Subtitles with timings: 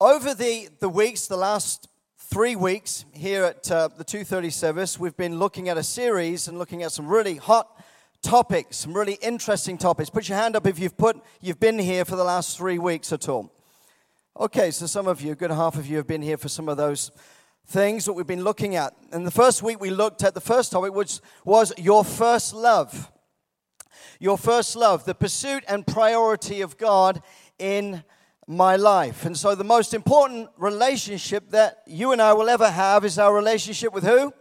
[0.00, 5.16] Over the, the weeks, the last three weeks here at uh, the 230 service, we've
[5.16, 7.82] been looking at a series and looking at some really hot
[8.20, 10.10] topics, some really interesting topics.
[10.10, 13.10] Put your hand up if you've, put, you've been here for the last three weeks
[13.10, 13.50] at all.
[14.38, 16.68] Okay, so some of you, a good half of you, have been here for some
[16.68, 17.10] of those
[17.66, 18.94] things that we've been looking at.
[19.12, 23.10] And the first week we looked at the first topic, which was your first love.
[24.20, 27.22] Your first love, the pursuit and priority of God
[27.58, 28.04] in
[28.46, 29.24] my life.
[29.24, 33.34] And so, the most important relationship that you and I will ever have is our
[33.34, 34.32] relationship with who?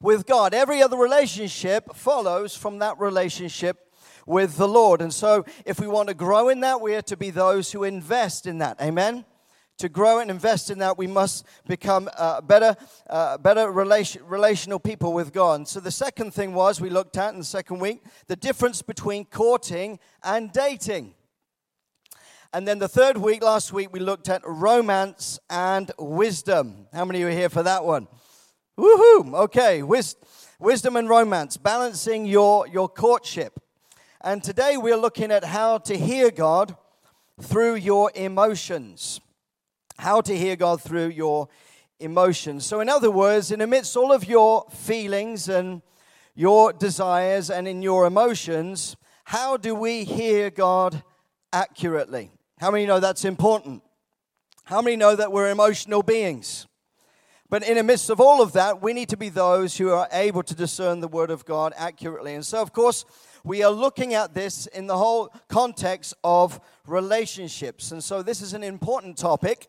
[0.00, 0.54] With God.
[0.54, 3.90] Every other relationship follows from that relationship
[4.26, 5.00] with the Lord.
[5.02, 7.82] And so, if we want to grow in that, we are to be those who
[7.82, 8.80] invest in that.
[8.80, 9.24] Amen?
[9.78, 12.76] To grow and invest in that, we must become uh, better,
[13.10, 15.66] uh, better relation, relational people with God.
[15.66, 19.24] So, the second thing was we looked at in the second week the difference between
[19.24, 21.14] courting and dating.
[22.54, 26.86] And then the third week, last week, we looked at romance and wisdom.
[26.92, 28.06] How many of you are here for that one?
[28.78, 29.34] Woohoo!
[29.34, 30.14] Okay, Wis-
[30.60, 33.58] wisdom and romance, balancing your, your courtship.
[34.20, 36.76] And today we're looking at how to hear God
[37.42, 39.20] through your emotions.
[39.98, 41.48] How to hear God through your
[41.98, 42.64] emotions.
[42.64, 45.82] So, in other words, in amidst all of your feelings and
[46.36, 48.94] your desires and in your emotions,
[49.24, 51.02] how do we hear God
[51.52, 52.30] accurately?
[52.64, 53.82] How many know that's important?
[54.64, 56.66] How many know that we're emotional beings?
[57.50, 60.08] But in the midst of all of that, we need to be those who are
[60.10, 62.34] able to discern the Word of God accurately.
[62.34, 63.04] And so, of course,
[63.44, 67.92] we are looking at this in the whole context of relationships.
[67.92, 69.68] And so, this is an important topic.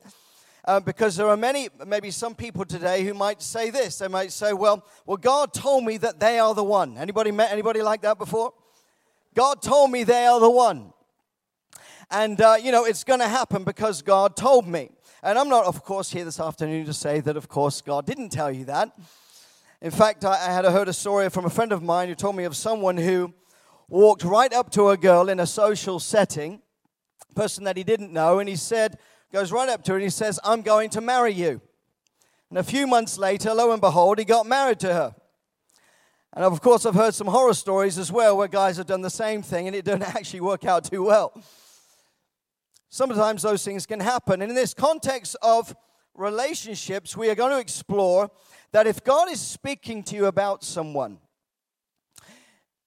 [0.63, 3.97] Uh, because there are many, maybe some people today who might say this.
[3.97, 7.51] They might say, "Well, well, God told me that they are the one." Anybody met
[7.51, 8.53] anybody like that before?
[9.33, 10.93] God told me they are the one.
[12.11, 14.89] And, uh, you know, it's going to happen because God told me.
[15.23, 18.29] And I'm not, of course, here this afternoon to say that, of course, God didn't
[18.29, 18.95] tell you that.
[19.81, 22.35] In fact, I, I had heard a story from a friend of mine who told
[22.35, 23.33] me of someone who
[23.87, 26.61] walked right up to a girl in a social setting,
[27.35, 28.97] person that he didn't know, and he said,
[29.31, 31.61] goes right up to her and he says, I'm going to marry you.
[32.49, 35.15] And a few months later, lo and behold, he got married to her.
[36.33, 39.09] And of course, I've heard some horror stories as well where guys have done the
[39.09, 41.33] same thing and it didn't actually work out too well.
[42.95, 44.41] Sometimes those things can happen.
[44.41, 45.75] And in this context of
[46.13, 48.31] relationships, we are going to explore
[48.71, 51.17] that if God is speaking to you about someone,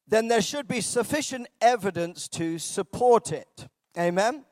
[0.07, 3.69] then there should be sufficient evidence to support it.
[3.99, 4.47] Amen?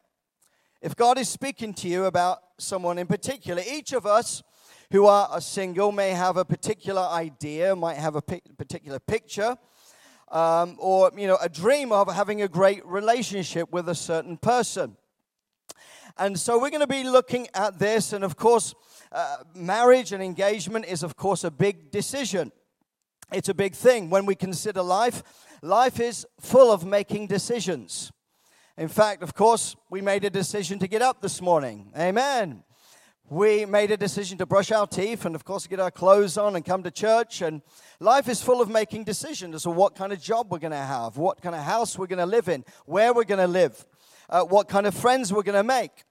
[0.83, 4.43] If God is speaking to you about someone in particular, each of us
[4.93, 9.57] who are single may have a particular idea, might have a particular picture,
[10.31, 14.99] um, or you know, a dream of having a great relationship with a certain person.
[16.19, 18.13] And so we're going to be looking at this.
[18.13, 18.75] And of course,
[19.13, 22.53] uh, marriage and engagement is, of course, a big decision.
[23.33, 24.09] It's a big thing.
[24.09, 25.23] When we consider life,
[25.63, 28.13] life is full of making decisions.
[28.79, 31.93] In fact, of course, we made a decision to get up this morning.
[31.99, 32.63] Amen.
[33.29, 36.55] We made a decision to brush our teeth and, of course, get our clothes on
[36.55, 37.43] and come to church.
[37.43, 37.61] And
[37.99, 40.77] life is full of making decisions as to what kind of job we're going to
[40.77, 43.85] have, what kind of house we're going to live in, where we're going to live,
[44.29, 46.05] uh, what kind of friends we're going to make.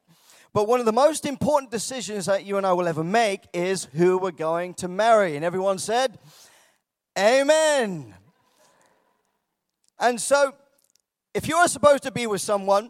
[0.54, 3.86] But one of the most important decisions that you and I will ever make is
[3.94, 5.36] who we're going to marry.
[5.36, 6.18] And everyone said,
[7.20, 8.14] Amen.
[10.00, 10.54] And so,
[11.34, 12.90] if you are supposed to be with someone,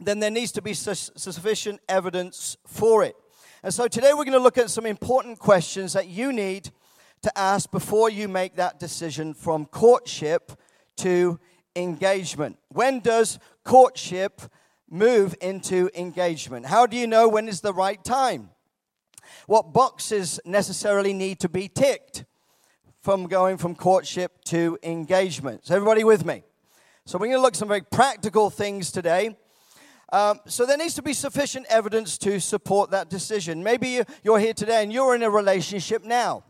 [0.00, 3.16] then there needs to be su- sufficient evidence for it.
[3.62, 6.70] And so, today we're going to look at some important questions that you need
[7.22, 10.52] to ask before you make that decision from courtship
[10.96, 11.38] to
[11.76, 12.58] engagement.
[12.68, 14.42] When does courtship
[14.90, 16.66] move into engagement?
[16.66, 18.50] How do you know when is the right time?
[19.46, 22.24] What boxes necessarily need to be ticked
[23.00, 25.62] from going from courtship to engagement?
[25.64, 26.44] Is everybody with me?
[27.04, 29.36] So we're going to look at some very practical things today.
[30.12, 33.62] Um, so there needs to be sufficient evidence to support that decision.
[33.62, 36.44] Maybe you're here today and you're in a relationship now.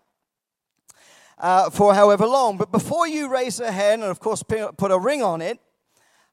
[1.38, 2.56] Uh, for however long.
[2.56, 5.58] But before you raise a hand and, of course, put a ring on it,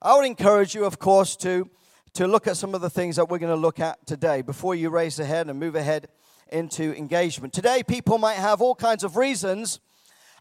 [0.02, 1.70] I would encourage you, of course, to
[2.14, 4.74] to look at some of the things that we're going to look at today before
[4.74, 6.08] you raise ahead and move ahead
[6.52, 7.54] into engagement.
[7.54, 9.80] Today, people might have all kinds of reasons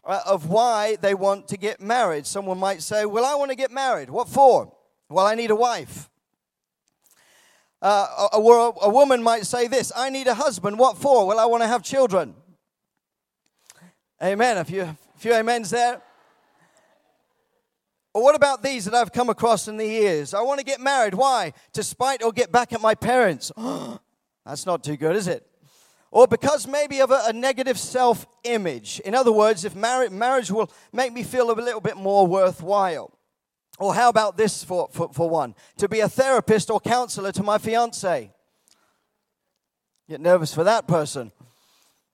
[0.03, 2.25] uh, of why they want to get married.
[2.25, 4.09] Someone might say, Well, I want to get married.
[4.09, 4.73] What for?
[5.09, 6.09] Well, I need a wife.
[7.81, 10.79] Uh, a, a, a woman might say this I need a husband.
[10.79, 11.27] What for?
[11.27, 12.33] Well, I want to have children.
[14.23, 14.57] Amen.
[14.57, 16.01] A few, a few amens there.
[18.19, 20.33] What about these that I've come across in the years?
[20.33, 21.13] I want to get married.
[21.13, 21.53] Why?
[21.73, 23.51] To spite or get back at my parents.
[24.45, 25.45] That's not too good, is it?
[26.11, 28.99] Or because maybe of a, a negative self image.
[29.01, 33.11] In other words, if mar- marriage will make me feel a little bit more worthwhile.
[33.77, 35.55] Or how about this for, for, for one?
[35.77, 38.31] To be a therapist or counselor to my fiance.
[40.09, 41.31] Get nervous for that person.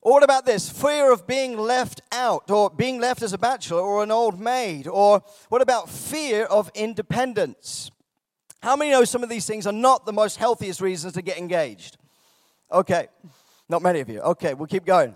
[0.05, 0.69] Or what about this?
[0.69, 4.87] Fear of being left out, or being left as a bachelor or an old maid.
[4.87, 7.89] Or what about fear of independence?
[8.61, 11.39] How many know some of these things are not the most healthiest reasons to get
[11.39, 11.97] engaged?
[12.71, 13.07] Okay,
[13.67, 14.19] not many of you.
[14.19, 15.15] Okay, we'll keep going.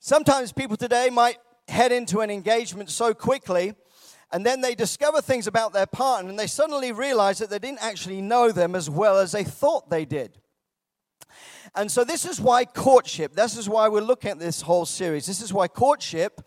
[0.00, 1.38] Sometimes people today might
[1.68, 3.74] head into an engagement so quickly
[4.32, 7.84] and then they discover things about their partner and they suddenly realize that they didn't
[7.84, 10.41] actually know them as well as they thought they did.
[11.74, 15.24] And so, this is why courtship, this is why we're looking at this whole series.
[15.24, 16.42] This is why courtship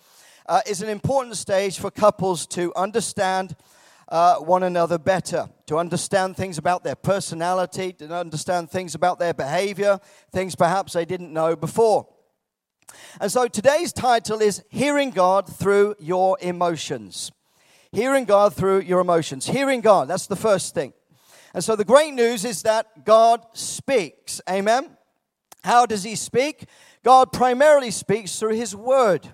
[0.45, 3.55] uh, is an important stage for couples to understand
[4.09, 9.33] uh, one another better, to understand things about their personality, to understand things about their
[9.33, 9.99] behavior,
[10.31, 12.07] things perhaps they didn't know before.
[13.19, 17.31] And so, today's title is Hearing God Through Your Emotions.
[17.91, 19.47] Hearing God through your emotions.
[19.47, 20.93] Hearing God, that's the first thing.
[21.53, 24.41] And so the great news is that God speaks.
[24.49, 24.94] Amen.
[25.65, 26.65] How does he speak?
[27.03, 29.27] God primarily speaks through his word.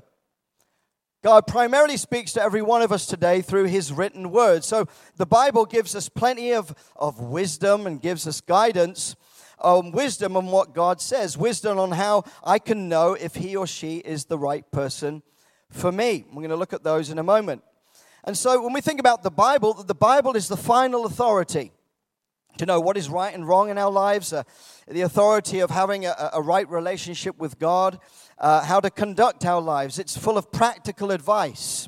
[1.22, 4.64] God primarily speaks to every one of us today through his written word.
[4.64, 4.88] So
[5.18, 9.18] the Bible gives us plenty of, of wisdom and gives us guidance
[9.60, 13.68] um, wisdom on what God says, wisdom on how I can know if he or
[13.68, 15.24] she is the right person
[15.70, 16.24] for me.
[16.30, 17.62] We're going to look at those in a moment.
[18.24, 21.74] And so when we think about the Bible, the Bible is the final authority
[22.58, 24.44] to know what is right and wrong in our lives, uh,
[24.88, 28.00] the authority of having a, a right relationship with God,
[28.38, 30.00] uh, how to conduct our lives.
[30.00, 31.88] It's full of practical advice.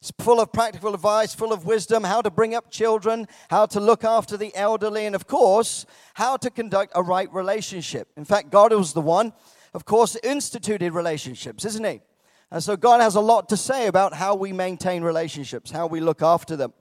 [0.00, 3.80] It's full of practical advice, full of wisdom, how to bring up children, how to
[3.80, 8.08] look after the elderly, and of course, how to conduct a right relationship.
[8.16, 9.32] In fact, God was the one,
[9.72, 12.02] of course, instituted relationships, isn't He?
[12.50, 16.00] And so God has a lot to say about how we maintain relationships, how we
[16.00, 16.74] look after them.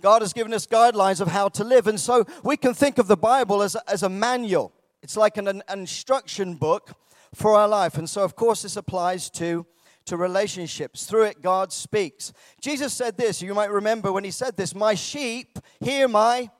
[0.00, 1.86] God has given us guidelines of how to live.
[1.86, 4.72] And so we can think of the Bible as a, as a manual.
[5.02, 6.92] It's like an, an instruction book
[7.34, 7.96] for our life.
[7.98, 9.66] And so, of course, this applies to,
[10.06, 11.04] to relationships.
[11.04, 12.32] Through it, God speaks.
[12.60, 16.50] Jesus said this, you might remember when he said this My sheep hear my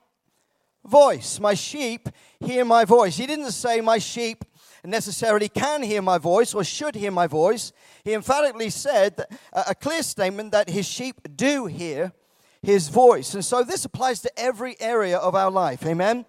[0.85, 1.39] voice.
[1.39, 2.09] My sheep
[2.39, 3.17] hear my voice.
[3.17, 4.45] He didn't say, My sheep
[4.83, 7.71] necessarily can hear my voice or should hear my voice.
[8.03, 12.13] He emphatically said that, a clear statement that his sheep do hear
[12.61, 13.33] his voice.
[13.33, 15.85] And so this applies to every area of our life.
[15.85, 16.25] Amen?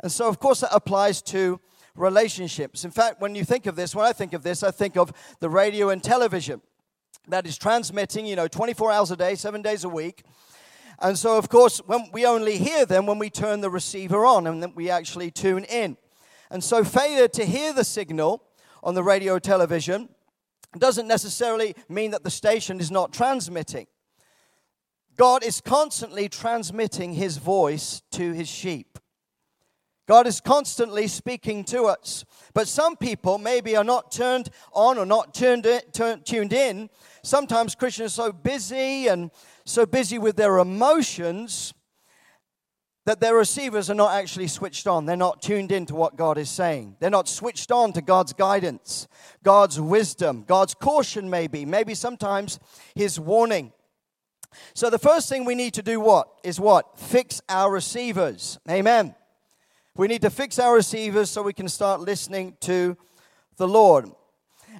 [0.00, 1.60] And so, of course, that applies to
[1.94, 2.84] relationships.
[2.84, 5.12] In fact, when you think of this, when I think of this, I think of
[5.40, 6.60] the radio and television
[7.28, 10.24] that is transmitting, you know, 24 hours a day, seven days a week.
[11.00, 14.46] And so, of course, when we only hear them when we turn the receiver on
[14.46, 15.96] and then we actually tune in.
[16.50, 18.44] And so, failure to hear the signal
[18.82, 20.08] on the radio or television
[20.78, 23.86] doesn't necessarily mean that the station is not transmitting.
[25.16, 28.98] God is constantly transmitting his voice to his sheep.
[30.06, 32.24] God is constantly speaking to us.
[32.52, 35.80] But some people maybe are not turned on or not turned in,
[36.24, 36.90] tuned in.
[37.22, 39.30] Sometimes Christians are so busy and
[39.64, 41.72] so busy with their emotions
[43.06, 45.06] that their receivers are not actually switched on.
[45.06, 46.96] They're not tuned in to what God is saying.
[47.00, 49.08] They're not switched on to God's guidance,
[49.42, 52.58] God's wisdom, God's caution, maybe, maybe sometimes
[52.94, 53.72] His warning.
[54.74, 56.98] So the first thing we need to do what is what?
[56.98, 58.58] Fix our receivers.
[58.70, 59.14] Amen.
[59.96, 62.96] We need to fix our receivers so we can start listening to
[63.56, 64.10] the Lord.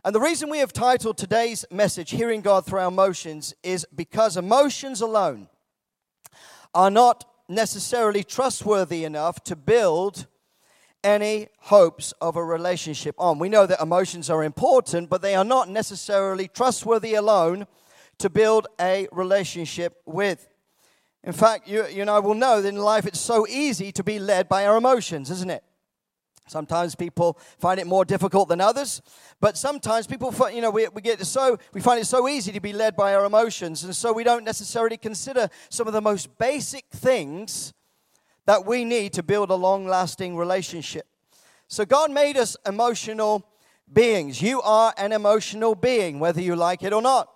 [0.05, 4.37] And the reason we have titled today's message, Hearing God Through Our Emotions, is because
[4.37, 5.49] emotions alone
[6.75, 10.27] are not necessarily trustworthy enough to build
[11.05, 13.39] any hopes of a relationship on.
[13.39, 17.67] We know that emotions are important, but they are not necessarily trustworthy alone
[18.19, 20.49] to build a relationship with.
[21.23, 24.19] In fact, you, you know, will know that in life it's so easy to be
[24.19, 25.65] led by our emotions, isn't it?
[26.47, 29.01] Sometimes people find it more difficult than others,
[29.41, 32.61] but sometimes people, you know, we, we get so we find it so easy to
[32.61, 36.37] be led by our emotions, and so we don't necessarily consider some of the most
[36.37, 37.73] basic things
[38.45, 41.07] that we need to build a long-lasting relationship.
[41.67, 43.49] So God made us emotional
[43.91, 44.43] beings.
[44.43, 47.34] You are an emotional being, whether you like it or not.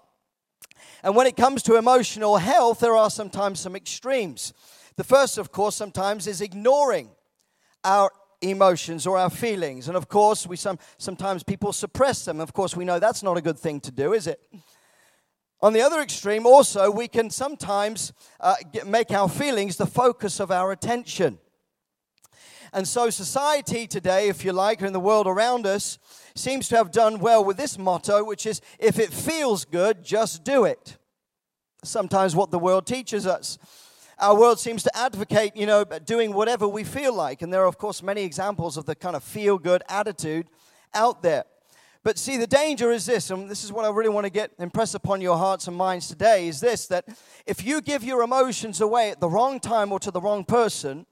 [1.02, 4.52] And when it comes to emotional health, there are sometimes some extremes.
[4.96, 7.10] The first, of course, sometimes is ignoring
[7.84, 8.10] our
[8.40, 9.88] emotions or our feelings.
[9.88, 12.40] And of course, we some, sometimes people suppress them.
[12.40, 14.40] Of course, we know that's not a good thing to do, is it?
[15.60, 18.54] On the other extreme, also, we can sometimes uh,
[18.86, 21.38] make our feelings the focus of our attention.
[22.72, 25.98] And so, society today, if you like, and the world around us,
[26.34, 30.44] seems to have done well with this motto, which is if it feels good, just
[30.44, 30.96] do it.
[31.84, 33.58] Sometimes what the world teaches us.
[34.18, 37.40] Our world seems to advocate, you know, doing whatever we feel like.
[37.40, 40.48] And there are, of course, many examples of the kind of feel good attitude
[40.92, 41.44] out there.
[42.02, 44.52] But see, the danger is this, and this is what I really want to get
[44.58, 47.04] impress upon your hearts and minds today is this that
[47.44, 51.06] if you give your emotions away at the wrong time or to the wrong person,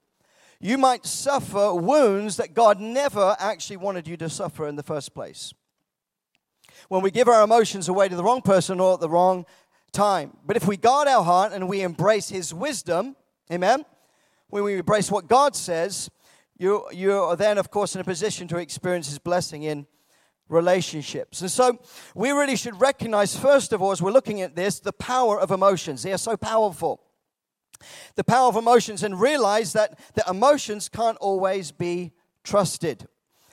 [0.66, 5.14] you might suffer wounds that God never actually wanted you to suffer in the first
[5.14, 5.54] place.
[6.88, 9.46] When we give our emotions away to the wrong person or at the wrong
[9.92, 10.36] time.
[10.44, 13.14] But if we guard our heart and we embrace His wisdom,
[13.50, 13.84] amen,
[14.48, 16.10] when we embrace what God says,
[16.58, 19.86] you, you are then, of course, in a position to experience His blessing in
[20.48, 21.42] relationships.
[21.42, 21.78] And so
[22.16, 25.52] we really should recognize, first of all, as we're looking at this, the power of
[25.52, 26.02] emotions.
[26.02, 27.05] They are so powerful
[28.14, 32.12] the power of emotions and realize that the emotions can't always be
[32.44, 33.08] trusted.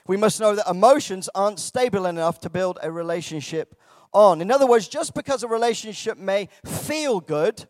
[0.06, 3.78] We must know that emotions aren't stable enough to build a relationship
[4.12, 4.40] on.
[4.40, 7.66] In other words, just because a relationship may feel good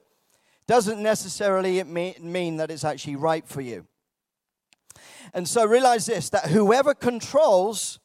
[0.66, 3.86] doesn't necessarily mean that it's actually right for you.
[5.32, 7.98] And so realize this that whoever controls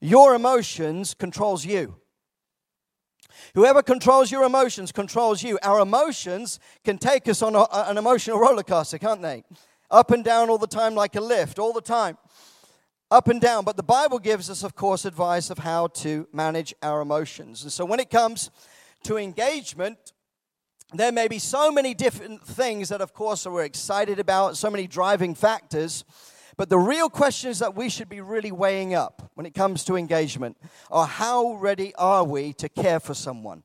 [0.00, 1.96] your emotions controls you.
[3.56, 5.58] Whoever controls your emotions controls you.
[5.62, 9.44] Our emotions can take us on a, an emotional roller coaster, can't they?
[9.90, 12.18] Up and down all the time, like a lift, all the time.
[13.10, 13.64] Up and down.
[13.64, 17.62] But the Bible gives us, of course, advice of how to manage our emotions.
[17.62, 18.50] And so when it comes
[19.04, 20.12] to engagement,
[20.92, 24.86] there may be so many different things that, of course, we're excited about, so many
[24.86, 26.04] driving factors.
[26.56, 29.96] But the real questions that we should be really weighing up when it comes to
[29.96, 30.56] engagement
[30.90, 33.62] are how ready are we to care for someone?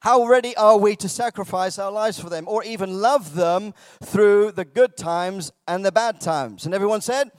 [0.00, 3.72] How ready are we to sacrifice our lives for them or even love them
[4.02, 6.66] through the good times and the bad times?
[6.66, 7.30] And everyone said,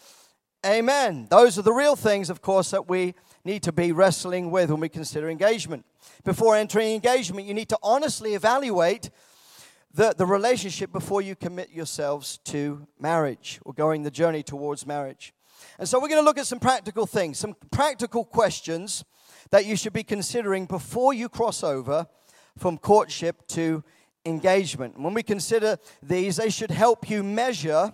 [0.66, 1.28] Amen.
[1.30, 4.80] Those are the real things, of course, that we need to be wrestling with when
[4.80, 5.86] we consider engagement.
[6.24, 9.12] Before entering engagement, you need to honestly evaluate
[9.96, 15.34] the, the relationship before you commit yourselves to marriage or going the journey towards marriage.
[15.80, 19.06] And so we're going to look at some practical things, some practical questions
[19.52, 22.08] that you should be considering before you cross over
[22.58, 23.84] from courtship to
[24.26, 25.00] engagement.
[25.00, 27.94] when we consider these, they should help you measure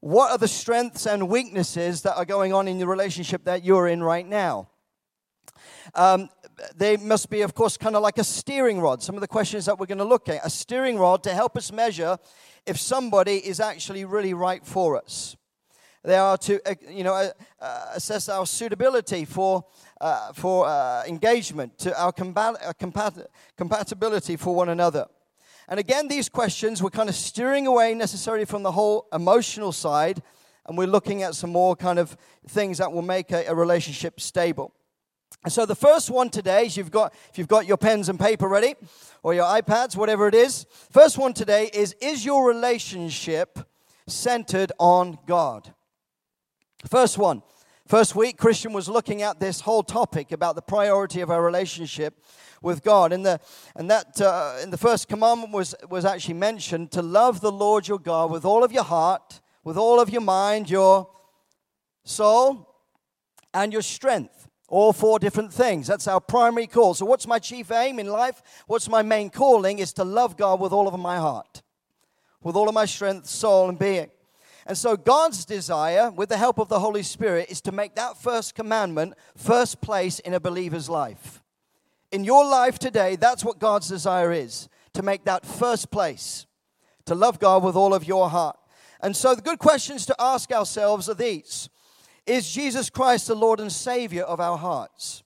[0.00, 3.88] what are the strengths and weaknesses that are going on in the relationship that you're
[3.88, 4.68] in right now.
[5.94, 6.30] Um,
[6.76, 9.02] they must be, of course, kind of like a steering rod.
[9.02, 11.56] Some of the questions that we're going to look at a steering rod to help
[11.56, 12.18] us measure
[12.66, 15.36] if somebody is actually really right for us.
[16.04, 19.64] They are to, uh, you know, uh, uh, assess our suitability for,
[20.00, 25.06] uh, for uh, engagement, to our combat- compat- compatibility for one another.
[25.68, 30.22] And again, these questions, we're kind of steering away necessarily from the whole emotional side,
[30.66, 34.20] and we're looking at some more kind of things that will make a, a relationship
[34.20, 34.72] stable.
[35.46, 38.48] So the first one today is you've got if you've got your pens and paper
[38.48, 38.74] ready
[39.22, 40.66] or your iPads, whatever it is.
[40.90, 43.58] First one today is is your relationship
[44.08, 45.72] centered on God?
[46.86, 47.42] First one.
[47.86, 52.20] First week Christian was looking at this whole topic about the priority of our relationship
[52.60, 53.12] with God.
[53.12, 53.40] And the
[53.76, 57.86] and that uh, in the first commandment was was actually mentioned to love the Lord
[57.86, 61.08] your God with all of your heart, with all of your mind, your
[62.04, 62.74] soul,
[63.54, 64.47] and your strength.
[64.68, 65.86] All four different things.
[65.86, 66.92] That's our primary call.
[66.92, 68.42] So, what's my chief aim in life?
[68.66, 69.78] What's my main calling?
[69.78, 71.62] Is to love God with all of my heart,
[72.42, 74.10] with all of my strength, soul, and being.
[74.66, 78.18] And so, God's desire, with the help of the Holy Spirit, is to make that
[78.18, 81.42] first commandment first place in a believer's life.
[82.12, 86.46] In your life today, that's what God's desire is to make that first place,
[87.06, 88.58] to love God with all of your heart.
[89.00, 91.70] And so, the good questions to ask ourselves are these
[92.28, 95.22] is Jesus Christ the Lord and Savior of our hearts?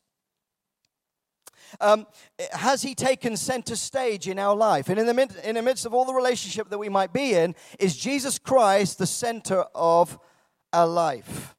[1.80, 2.06] Um,
[2.52, 4.88] has he taken center stage in our life?
[4.88, 7.35] And in the, mid, in the midst of all the relationship that we might be
[7.35, 10.18] in, is Jesus Christ the center of
[10.73, 11.54] our life?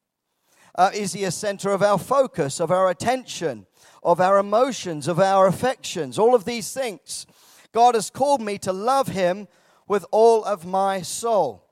[0.76, 3.66] Uh, is he a center of our focus, of our attention,
[4.02, 6.18] of our emotions, of our affections?
[6.18, 7.26] All of these things.
[7.72, 9.48] God has called me to love him
[9.86, 11.63] with all of my soul.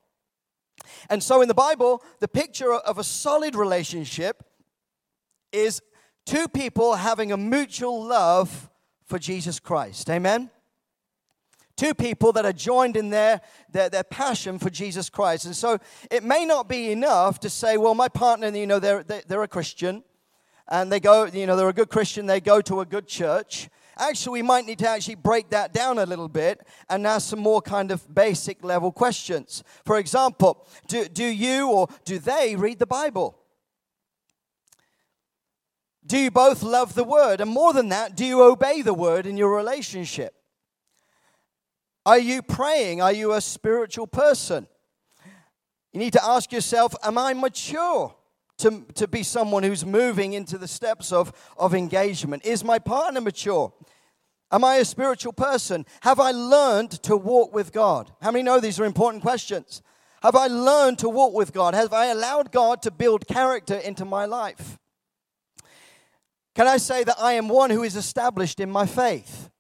[1.09, 4.45] And so in the Bible, the picture of a solid relationship
[5.53, 5.83] is
[6.27, 8.71] two people having a mutual love
[9.05, 10.09] for Jesus Christ.
[10.09, 10.51] Amen?
[11.77, 15.47] Two people that are joined in their, their, their passion for Jesus Christ.
[15.47, 15.79] And so
[16.11, 19.49] it may not be enough to say, well, my partner, you know, they're, they're a
[19.49, 20.05] Christian
[20.69, 23.69] and they go, you know, they're a good Christian, they go to a good church.
[23.99, 27.38] Actually, we might need to actually break that down a little bit and ask some
[27.38, 29.62] more kind of basic level questions.
[29.84, 33.38] For example, do, do you or do they read the Bible?
[36.04, 37.40] Do you both love the word?
[37.40, 40.34] And more than that, do you obey the word in your relationship?
[42.04, 43.00] Are you praying?
[43.00, 44.66] Are you a spiritual person?
[45.92, 48.14] You need to ask yourself, Am I mature
[48.62, 52.45] to, to be someone who's moving into the steps of, of engagement?
[52.45, 53.73] Is my partner mature?
[54.50, 55.87] Am I a spiritual person?
[56.02, 58.12] Have I learned to walk with God?
[58.21, 59.83] How many know these are important questions?
[60.23, 61.75] Have I learned to walk with God?
[61.75, 64.78] Have I allowed God to build character into my life?
[66.54, 69.50] Can I say that I am one who is established in my faith?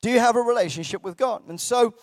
[0.00, 1.42] Do you have a relationship with God?
[1.48, 1.94] And so,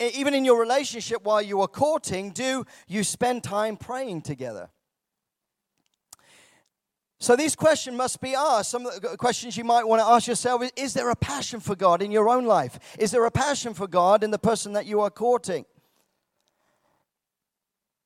[0.00, 4.70] even in your relationship while you are courting, do you spend time praying together?
[7.22, 8.72] So, these questions must be asked.
[8.72, 11.60] Some of the questions you might want to ask yourself is Is there a passion
[11.60, 12.80] for God in your own life?
[12.98, 15.64] Is there a passion for God in the person that you are courting?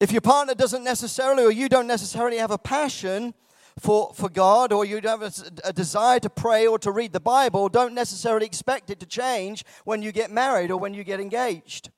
[0.00, 3.32] If your partner doesn't necessarily, or you don't necessarily have a passion,
[3.78, 7.14] for, for God or you don't have a, a desire to pray or to read
[7.14, 11.04] the Bible, don't necessarily expect it to change when you get married or when you
[11.04, 11.90] get engaged.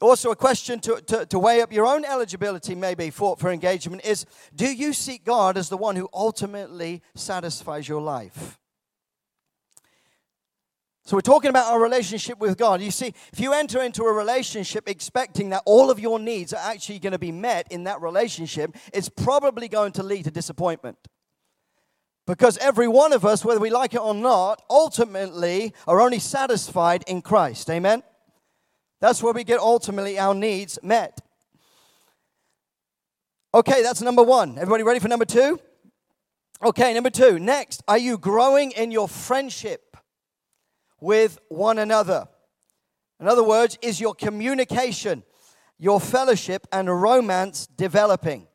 [0.00, 4.04] Also, a question to, to, to, weigh up your own eligibility, maybe, for, for engagement
[4.04, 8.58] is Do you seek God as the one who ultimately satisfies your life?
[11.04, 12.80] So, we're talking about our relationship with God.
[12.80, 16.62] You see, if you enter into a relationship expecting that all of your needs are
[16.62, 20.96] actually going to be met in that relationship, it's probably going to lead to disappointment.
[22.24, 27.02] Because every one of us, whether we like it or not, ultimately are only satisfied
[27.08, 27.68] in Christ.
[27.68, 28.02] Amen?
[29.00, 31.20] That's where we get ultimately our needs met.
[33.54, 34.58] Okay, that's number one.
[34.58, 35.60] Everybody ready for number two?
[36.62, 37.38] Okay, number two.
[37.38, 39.88] Next, are you growing in your friendship?
[41.00, 42.28] with one another.
[43.20, 45.24] In other words, is your communication,
[45.78, 48.46] your fellowship, and romance developing?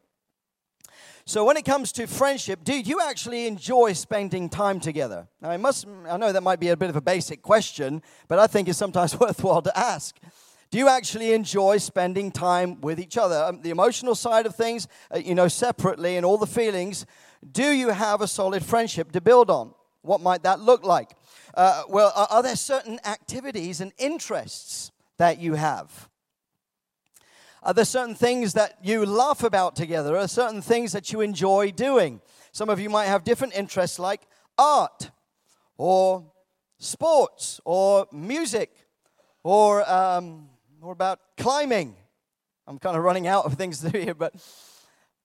[1.25, 5.27] So, when it comes to friendship, do you actually enjoy spending time together?
[5.41, 8.39] Now, I must, I know that might be a bit of a basic question, but
[8.39, 10.17] I think it's sometimes worthwhile to ask.
[10.73, 13.43] Do you actually enjoy spending time with each other?
[13.43, 17.05] Um, the emotional side of things, uh, you know, separately, and all the feelings.
[17.51, 19.75] Do you have a solid friendship to build on?
[20.01, 21.11] What might that look like?
[21.53, 26.09] Uh, well, are, are there certain activities and interests that you have?
[27.61, 30.15] Are there certain things that you laugh about together?
[30.15, 32.19] Are there certain things that you enjoy doing?
[32.51, 34.21] Some of you might have different interests like
[34.57, 35.11] art
[35.77, 36.31] or
[36.79, 38.73] sports or music
[39.43, 40.49] or, um,
[40.83, 41.95] or about climbing.
[42.67, 44.35] I'm kind of running out of things to do here, but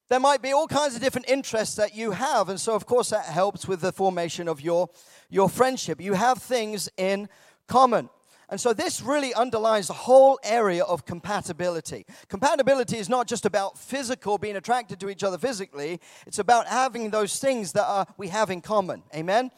[0.08, 2.48] there might be all kinds of different interests that you have.
[2.48, 4.88] And so, of course, that helps with the formation of your
[5.28, 6.00] your friendship.
[6.00, 7.28] You have things in
[7.66, 8.08] common.
[8.50, 12.06] And so this really underlines the whole area of compatibility.
[12.28, 17.10] Compatibility is not just about physical, being attracted to each other physically, it's about having
[17.10, 19.02] those things that are, we have in common.
[19.14, 19.50] Amen?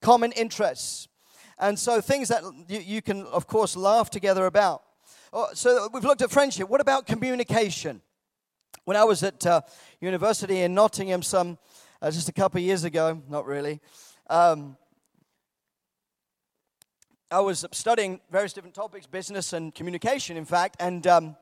[0.00, 1.08] Common interests.
[1.58, 4.82] And so things that you, you can, of course, laugh together about.
[5.32, 6.68] Oh, so we've looked at friendship.
[6.68, 8.00] What about communication?
[8.84, 9.62] When I was at uh,
[10.00, 11.58] university in Nottingham, some
[12.00, 13.80] uh, just a couple of years ago, not really,
[14.30, 14.76] um,
[17.28, 21.36] I was studying various different topics, business and communication, in fact, and um,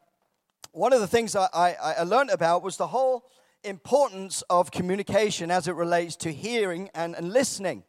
[0.73, 3.27] one of the things I, I, I learned about was the whole
[3.65, 7.85] importance of communication as it relates to hearing and, and listening.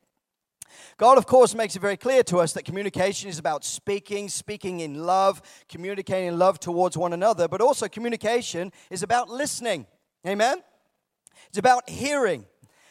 [0.98, 4.80] God, of course, makes it very clear to us that communication is about speaking, speaking
[4.80, 9.86] in love, communicating love towards one another, but also communication is about listening.
[10.26, 10.62] Amen?
[11.50, 12.46] It's about hearing.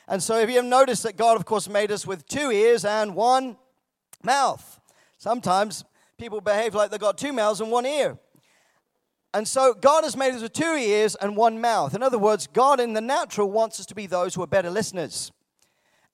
[0.07, 2.85] And so, if you have noticed that God, of course, made us with two ears
[2.85, 3.57] and one
[4.23, 4.81] mouth.
[5.19, 5.85] Sometimes
[6.19, 8.19] people behave like they've got two mouths and one ear.
[9.33, 11.95] And so God has made us with two ears and one mouth.
[11.95, 14.71] In other words, God in the natural wants us to be those who are better
[14.71, 15.33] listeners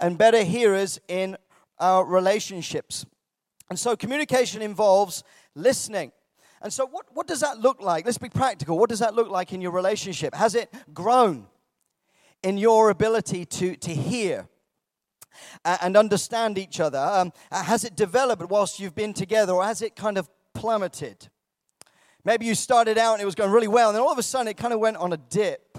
[0.01, 1.37] and better hearers in
[1.81, 3.05] our relationships.
[3.69, 6.13] And so communication involves listening.
[6.63, 8.05] And so, what, what does that look like?
[8.05, 8.79] Let's be practical.
[8.79, 10.35] What does that look like in your relationship?
[10.35, 11.47] Has it grown
[12.43, 14.49] in your ability to, to hear?
[15.65, 16.99] and understand each other?
[16.99, 21.29] Um, has it developed whilst you've been together, or has it kind of plummeted?
[22.25, 24.23] Maybe you started out and it was going really well, and then all of a
[24.23, 25.79] sudden it kind of went on a dip.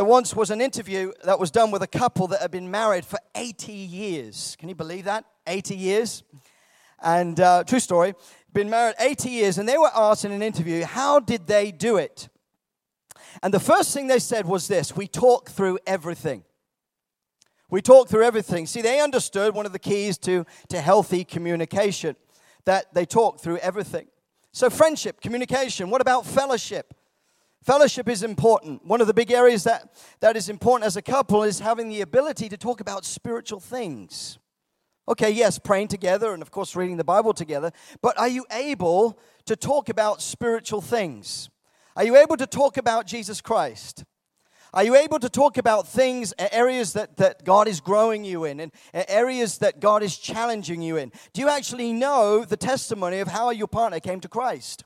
[0.00, 3.04] There once was an interview that was done with a couple that had been married
[3.04, 4.56] for 80 years.
[4.58, 5.26] Can you believe that?
[5.46, 6.22] 80 years.
[7.02, 8.14] And uh, true story,
[8.50, 11.98] been married 80 years, and they were asked in an interview, how did they do
[11.98, 12.30] it?
[13.42, 16.44] And the first thing they said was this we talk through everything.
[17.68, 18.64] We talk through everything.
[18.64, 22.16] See, they understood one of the keys to, to healthy communication,
[22.64, 24.06] that they talk through everything.
[24.50, 25.90] So, friendship, communication.
[25.90, 26.94] What about fellowship?
[27.62, 28.86] Fellowship is important.
[28.86, 32.00] One of the big areas that, that is important as a couple is having the
[32.00, 34.38] ability to talk about spiritual things.
[35.06, 39.18] Okay, yes, praying together and, of course, reading the Bible together, but are you able
[39.44, 41.50] to talk about spiritual things?
[41.96, 44.04] Are you able to talk about Jesus Christ?
[44.72, 48.60] Are you able to talk about things, areas that, that God is growing you in,
[48.60, 51.10] and areas that God is challenging you in?
[51.32, 54.84] Do you actually know the testimony of how your partner came to Christ?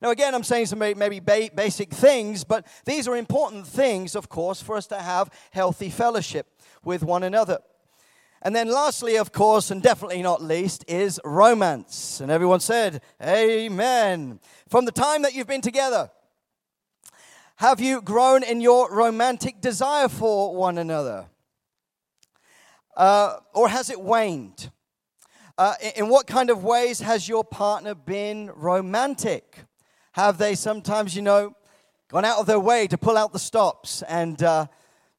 [0.00, 4.62] Now, again, I'm saying some maybe basic things, but these are important things, of course,
[4.62, 6.46] for us to have healthy fellowship
[6.84, 7.58] with one another.
[8.44, 12.20] And then, lastly, of course, and definitely not least, is romance.
[12.20, 14.40] And everyone said, Amen.
[14.68, 16.10] From the time that you've been together,
[17.56, 21.26] have you grown in your romantic desire for one another?
[22.96, 24.70] Uh, or has it waned?
[25.56, 29.60] Uh, in what kind of ways has your partner been romantic?
[30.12, 31.54] Have they sometimes, you know,
[32.08, 34.66] gone out of their way to pull out the stops and, uh,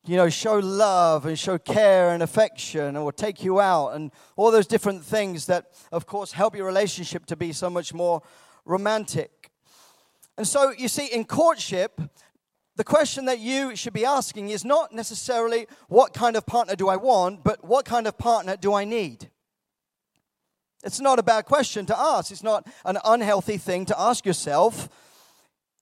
[0.06, 4.51] you know, show love and show care and affection or take you out and all
[4.51, 8.21] those different things that, of course, help your relationship to be so much more
[8.65, 9.49] romantic?
[10.38, 11.99] And so, you see, in courtship,
[12.75, 16.88] the question that you should be asking is not necessarily what kind of partner do
[16.88, 19.32] I want, but what kind of partner do I need?
[20.84, 22.32] It's not a bad question to ask.
[22.32, 24.89] It's not an unhealthy thing to ask yourself.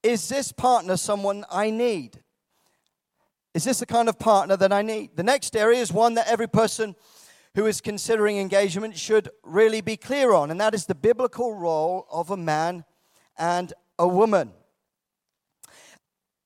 [0.03, 2.21] Is this partner someone I need?
[3.53, 5.15] Is this the kind of partner that I need?
[5.15, 6.95] The next area is one that every person
[7.55, 12.07] who is considering engagement should really be clear on, and that is the biblical role
[12.09, 12.85] of a man
[13.37, 14.51] and a woman.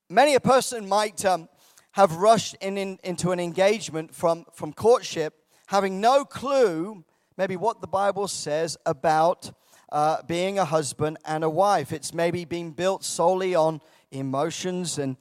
[0.10, 1.48] Many a person might um,
[1.92, 5.34] have rushed in, in, into an engagement from, from courtship
[5.68, 7.04] having no clue,
[7.38, 9.52] maybe, what the Bible says about
[9.92, 11.94] uh, being a husband and a wife.
[11.94, 15.18] It's maybe being built solely on emotions and,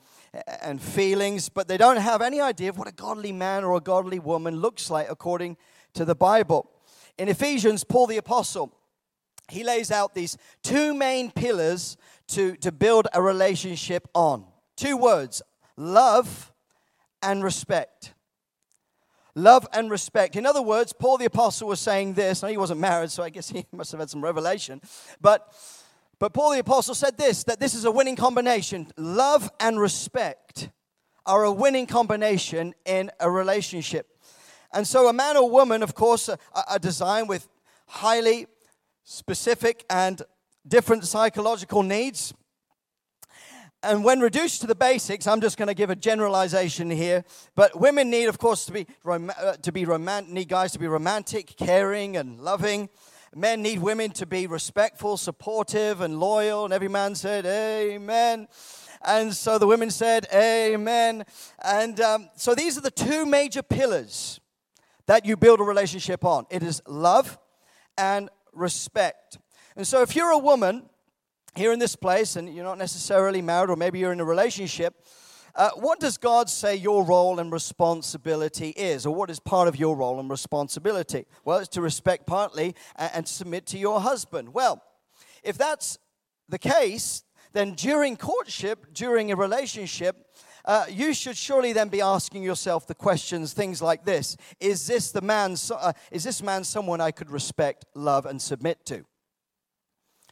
[0.62, 3.80] and feelings, but they don't have any idea of what a godly man or a
[3.80, 5.56] godly woman looks like according
[5.94, 6.70] to the Bible.
[7.18, 8.74] In Ephesians, Paul the Apostle,
[9.50, 11.96] he lays out these two main pillars
[12.28, 14.44] to, to build a relationship on.
[14.76, 15.42] Two words
[15.76, 16.52] love
[17.22, 18.13] and respect.
[19.34, 20.36] Love and respect.
[20.36, 22.42] In other words, Paul the Apostle was saying this.
[22.42, 24.80] Now, he wasn't married, so I guess he must have had some revelation.
[25.20, 25.52] But,
[26.18, 28.86] but Paul the Apostle said this that this is a winning combination.
[28.96, 30.70] Love and respect
[31.26, 34.08] are a winning combination in a relationship.
[34.72, 37.48] And so, a man or woman, of course, are, are designed with
[37.86, 38.46] highly
[39.04, 40.22] specific and
[40.66, 42.34] different psychological needs
[43.84, 47.24] and when reduced to the basics, I'm just going to give a generalization here.
[47.54, 50.32] But women need, of course, to be rom- uh, to be romantic.
[50.32, 52.88] Need guys to be romantic, caring, and loving.
[53.34, 56.64] Men need women to be respectful, supportive, and loyal.
[56.64, 58.48] And every man said, "Amen."
[59.02, 61.24] And so the women said, "Amen."
[61.62, 64.40] And um, so these are the two major pillars
[65.06, 66.46] that you build a relationship on.
[66.50, 67.38] It is love
[67.98, 69.38] and respect.
[69.76, 70.88] And so if you're a woman
[71.56, 74.94] here in this place and you're not necessarily married or maybe you're in a relationship,
[75.56, 79.78] uh, what does God say your role and responsibility is, or what is part of
[79.78, 81.26] your role and responsibility?
[81.44, 84.52] Well, it's to respect partly and, and submit to your husband.
[84.52, 84.82] Well,
[85.44, 85.98] if that's
[86.48, 90.26] the case, then during courtship, during a relationship,
[90.64, 95.12] uh, you should surely then be asking yourself the questions, things like this: Is this
[95.12, 95.56] the man?
[95.70, 99.04] Uh, is this man someone I could respect, love, and submit to?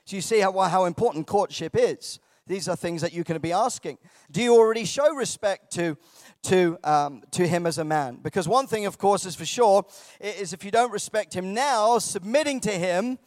[0.05, 2.19] So you see how, how important courtship is.
[2.47, 3.99] These are things that you can be asking.
[4.31, 5.97] Do you already show respect to,
[6.45, 8.19] to, um, to him as a man?
[8.21, 9.85] Because one thing, of course, is for sure,
[10.21, 13.19] is if you don't respect him now, submitting to him,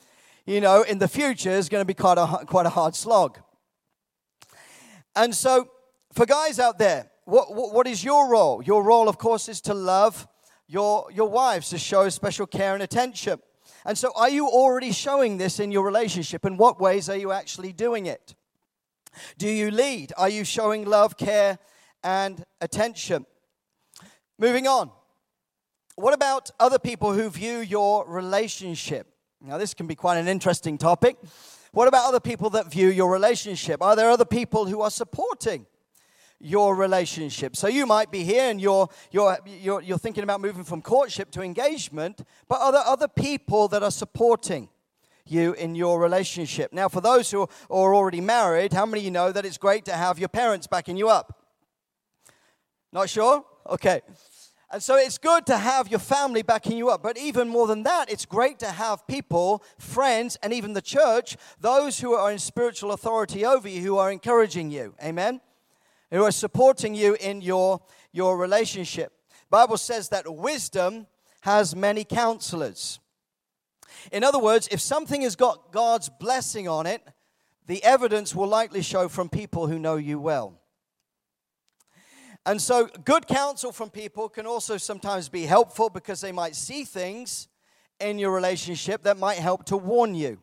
[0.46, 3.40] you know, in the future is going to be quite a, quite a hard slog.
[5.16, 5.70] And so,
[6.12, 8.62] for guys out there, what, what, what is your role?
[8.64, 10.28] Your role, of course, is to love
[10.68, 13.40] your, your wives, to show special care and attention.
[13.86, 16.44] And so, are you already showing this in your relationship?
[16.44, 18.34] In what ways are you actually doing it?
[19.38, 20.12] Do you lead?
[20.18, 21.60] Are you showing love, care,
[22.04, 23.28] and attention?
[24.40, 24.90] Moving on.
[25.96, 29.08] What about other people who view your relationship?
[29.40, 31.18] Now, this can be quite an interesting topic.
[31.72, 33.82] What about other people that view your relationship?
[33.82, 35.68] Are there other people who are supporting
[36.46, 37.56] your relationship.
[37.56, 41.32] So you might be here and you're, you're, you're, you're thinking about moving from courtship
[41.32, 44.70] to engagement, but are there other people that are supporting?
[45.28, 46.72] you in your relationship.
[46.72, 49.84] Now, for those who are already married, how many of you know that it's great
[49.86, 51.42] to have your parents backing you up?
[52.94, 53.44] Not sure?
[53.68, 54.02] Okay.
[54.72, 57.02] And so it's good to have your family backing you up.
[57.02, 61.38] But even more than that, it's great to have people, friends, and even the church,
[61.60, 64.94] those who are in spiritual authority over you, who are encouraging you.
[65.04, 65.42] Amen?
[66.16, 67.82] Who are supporting you in your,
[68.14, 69.12] your relationship.
[69.50, 71.08] Bible says that wisdom
[71.42, 73.02] has many counselors.
[74.14, 77.06] In other words, if something has got God's blessing on it,
[77.68, 80.62] the evidence will likely show from people who know you well.
[82.46, 86.86] And so, good counsel from people can also sometimes be helpful because they might see
[86.86, 87.50] things
[88.00, 90.40] in your relationship that might help to warn you,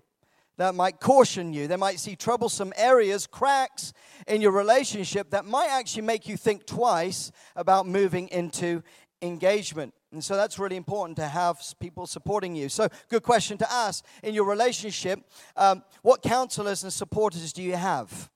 [0.58, 1.66] that might caution you.
[1.66, 3.92] They might see troublesome areas, cracks
[4.26, 8.82] in your relationship that might actually make you think twice about moving into
[9.22, 9.94] engagement.
[10.12, 12.68] And so that's really important to have people supporting you.
[12.68, 15.20] So, good question to ask in your relationship
[15.56, 18.30] um, what counselors and supporters do you have?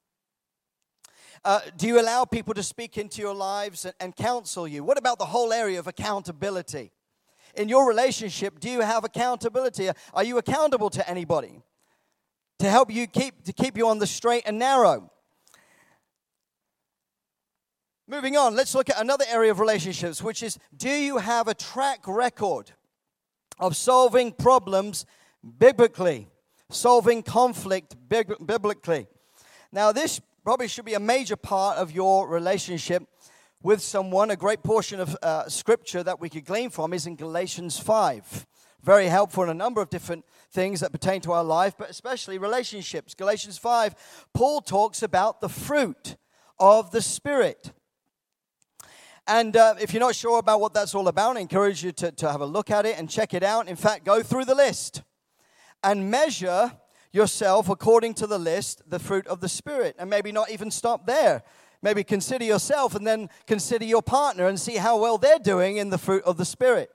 [1.45, 4.83] Uh, do you allow people to speak into your lives and, and counsel you?
[4.83, 6.93] What about the whole area of accountability?
[7.55, 9.91] In your relationship, do you have accountability?
[10.15, 11.63] Are you accountable to anybody
[12.59, 15.11] to help you keep to keep you on the straight and narrow?
[18.09, 21.55] Moving on, let's look at another area of relationships, which is do you have a
[21.55, 22.71] track record
[23.59, 25.07] of solving problems
[25.59, 26.29] biblically,
[26.71, 29.09] solving conflict biblically?
[29.73, 33.03] Now, this probably should be a major part of your relationship
[33.61, 34.31] with someone.
[34.31, 38.47] A great portion of uh, scripture that we could glean from is in Galatians 5.
[38.87, 42.39] Very helpful in a number of different things that pertain to our life, but especially
[42.39, 43.15] relationships.
[43.15, 46.15] Galatians 5, Paul talks about the fruit
[46.61, 47.73] of the Spirit.
[49.27, 52.13] And uh, if you're not sure about what that's all about, I encourage you to,
[52.13, 53.67] to have a look at it and check it out.
[53.67, 55.03] In fact, go through the list
[55.83, 56.71] and measure
[57.11, 59.97] yourself according to the list, the fruit of the Spirit.
[59.99, 61.43] And maybe not even stop there.
[61.83, 65.91] Maybe consider yourself and then consider your partner and see how well they're doing in
[65.91, 66.93] the fruit of the Spirit.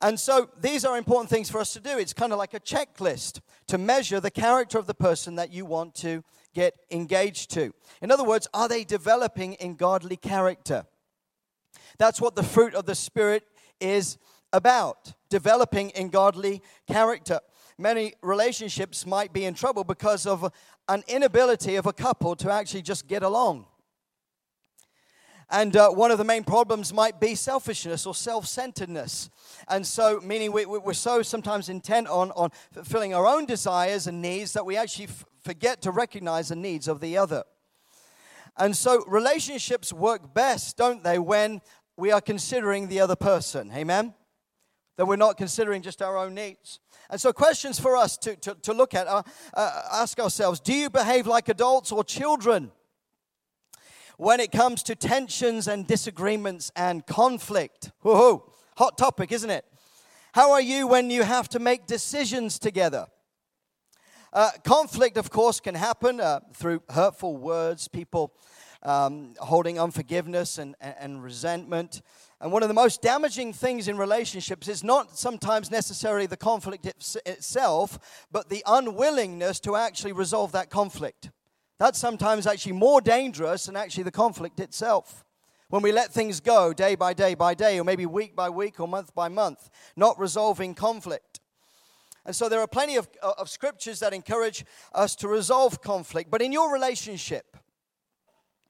[0.00, 1.98] And so these are important things for us to do.
[1.98, 5.64] It's kind of like a checklist to measure the character of the person that you
[5.64, 6.22] want to
[6.54, 7.72] get engaged to.
[8.00, 10.84] In other words, are they developing in godly character?
[11.98, 13.44] That's what the fruit of the Spirit
[13.80, 14.18] is
[14.52, 17.40] about developing in godly character
[17.78, 20.52] many relationships might be in trouble because of
[20.88, 23.66] an inability of a couple to actually just get along.
[25.50, 29.30] And uh, one of the main problems might be selfishness or self centeredness.
[29.66, 34.20] And so, meaning we, we're so sometimes intent on, on fulfilling our own desires and
[34.20, 37.44] needs that we actually f- forget to recognize the needs of the other.
[38.58, 41.62] And so, relationships work best, don't they, when
[41.96, 43.72] we are considering the other person.
[43.72, 44.12] Amen?
[44.98, 46.78] That we're not considering just our own needs.
[47.08, 50.74] And so, questions for us to, to, to look at are uh, ask ourselves do
[50.74, 52.70] you behave like adults or children?
[54.18, 57.92] When it comes to tensions and disagreements and conflict.
[58.00, 59.64] Whoa, hot topic, isn't it?
[60.32, 63.06] How are you when you have to make decisions together?
[64.32, 68.34] Uh, conflict, of course, can happen uh, through hurtful words, people
[68.82, 72.02] um, holding unforgiveness and, and, and resentment.
[72.40, 76.86] And one of the most damaging things in relationships is not sometimes necessarily the conflict
[77.24, 81.30] itself, but the unwillingness to actually resolve that conflict.
[81.78, 85.24] That's sometimes actually more dangerous than actually the conflict itself.
[85.68, 88.80] When we let things go day by day by day, or maybe week by week
[88.80, 91.40] or month by month, not resolving conflict.
[92.24, 96.30] And so there are plenty of, of scriptures that encourage us to resolve conflict.
[96.30, 97.56] But in your relationship,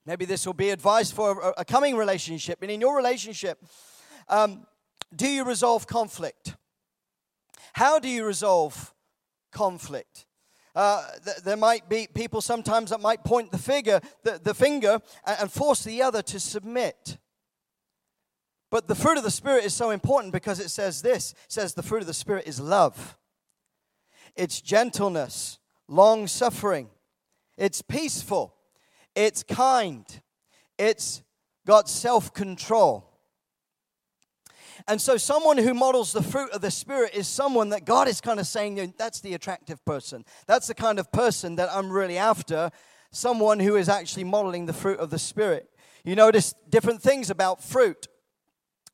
[0.09, 2.63] Maybe this will be advice for a, coming relationship.
[2.63, 3.63] And in your relationship,
[4.27, 4.67] um,
[5.15, 6.57] do you resolve conflict?
[7.75, 8.95] How do you resolve
[9.53, 10.25] conflict?
[10.79, 15.01] Uh, th- there might be people sometimes that might point the, figure, the, the finger
[15.27, 17.19] and, and force the other to submit.
[18.71, 21.75] But the fruit of the Spirit is so important because it says this it says
[21.75, 23.17] the fruit of the Spirit is love,
[24.37, 26.91] it's gentleness, long suffering,
[27.57, 28.55] it's peaceful,
[29.17, 30.05] it's kind,
[30.79, 31.25] it's
[31.67, 33.08] got self control.
[34.87, 38.21] And so, someone who models the fruit of the Spirit is someone that God is
[38.21, 40.25] kind of saying, that's the attractive person.
[40.47, 42.71] That's the kind of person that I'm really after.
[43.11, 45.69] Someone who is actually modeling the fruit of the Spirit.
[46.05, 48.07] You notice different things about fruit.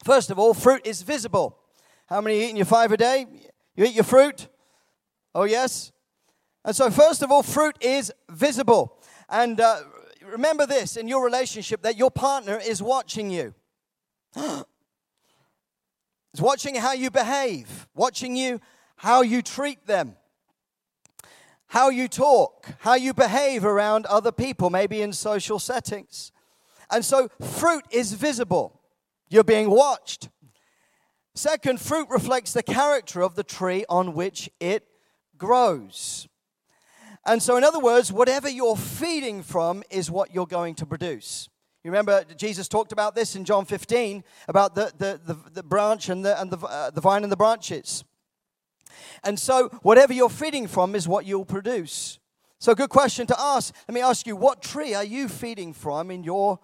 [0.05, 1.59] First of all, fruit is visible.
[2.07, 3.27] How many eating your five a day?
[3.77, 4.49] You eat your fruit?
[5.35, 5.93] Oh, yes?
[6.65, 9.01] And so, first of all, fruit is visible.
[9.29, 9.81] And uh,
[10.25, 13.55] remember this in your relationship that your partner is watching you.
[16.35, 18.61] is watching how you behave, watching you
[18.97, 20.17] how you treat them,
[21.69, 26.33] how you talk, how you behave around other people, maybe in social settings.
[26.91, 28.81] And so fruit is visible.
[29.31, 30.29] You're being watched.
[31.35, 34.87] Second, fruit reflects the character of the tree on which it
[35.37, 36.29] grows.
[37.27, 41.49] And so, in other words, whatever you're feeding from is what you're going to produce.
[41.85, 46.09] You remember Jesus talked about this in John 15 about the, the, the, the branch
[46.09, 48.05] and, the, and the, uh, the vine and the branches.
[49.23, 52.19] And so, whatever you're feeding from is what you'll produce.
[52.59, 53.75] So, good question to ask.
[53.87, 56.59] Let me ask you, what tree are you feeding from in your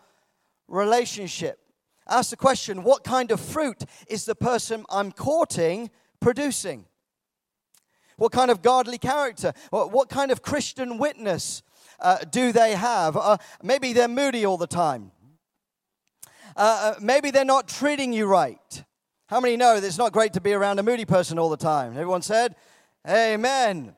[0.68, 1.58] relationship?
[2.08, 6.86] Ask the question, what kind of fruit is the person I'm courting producing?
[8.16, 9.52] What kind of godly character?
[9.70, 11.62] What kind of Christian witness
[11.98, 13.16] uh, do they have?
[13.16, 15.12] Uh, maybe they're moody all the time.
[16.56, 18.84] Uh, uh maybe they're not treating you right.
[19.26, 21.56] How many know that it's not great to be around a moody person all the
[21.56, 21.92] time?
[21.92, 22.56] Everyone said,
[23.08, 23.94] Amen.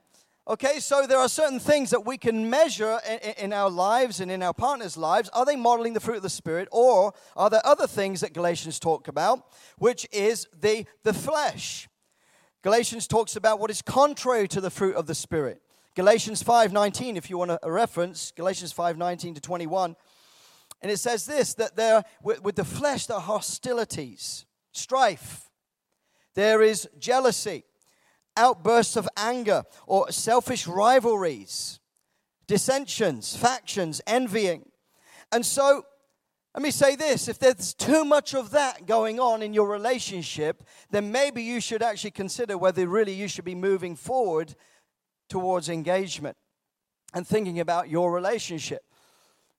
[0.46, 4.28] Okay, so there are certain things that we can measure in, in, our lives and
[4.28, 5.30] in our partners' lives.
[5.32, 8.80] Are they modeling the fruit of the Spirit, or are there other things that Galatians
[8.80, 9.46] talk about,
[9.78, 11.88] which is the, the flesh?
[12.62, 15.62] Galatians talks about what is contrary to the fruit of the Spirit.
[15.94, 19.94] Galatians 5:19, if you want a reference, Galatians 5:19 to 21.
[20.80, 25.50] And it says this that there with, with the flesh there are hostilities strife,
[26.34, 27.64] there is jealousy,
[28.36, 31.78] outbursts of anger, or selfish rivalries,
[32.46, 34.70] dissensions, factions, envying.
[35.30, 35.84] And so,
[36.54, 40.64] let me say this if there's too much of that going on in your relationship,
[40.90, 44.54] then maybe you should actually consider whether really you should be moving forward
[45.32, 46.36] towards engagement
[47.14, 48.82] and thinking about your relationship.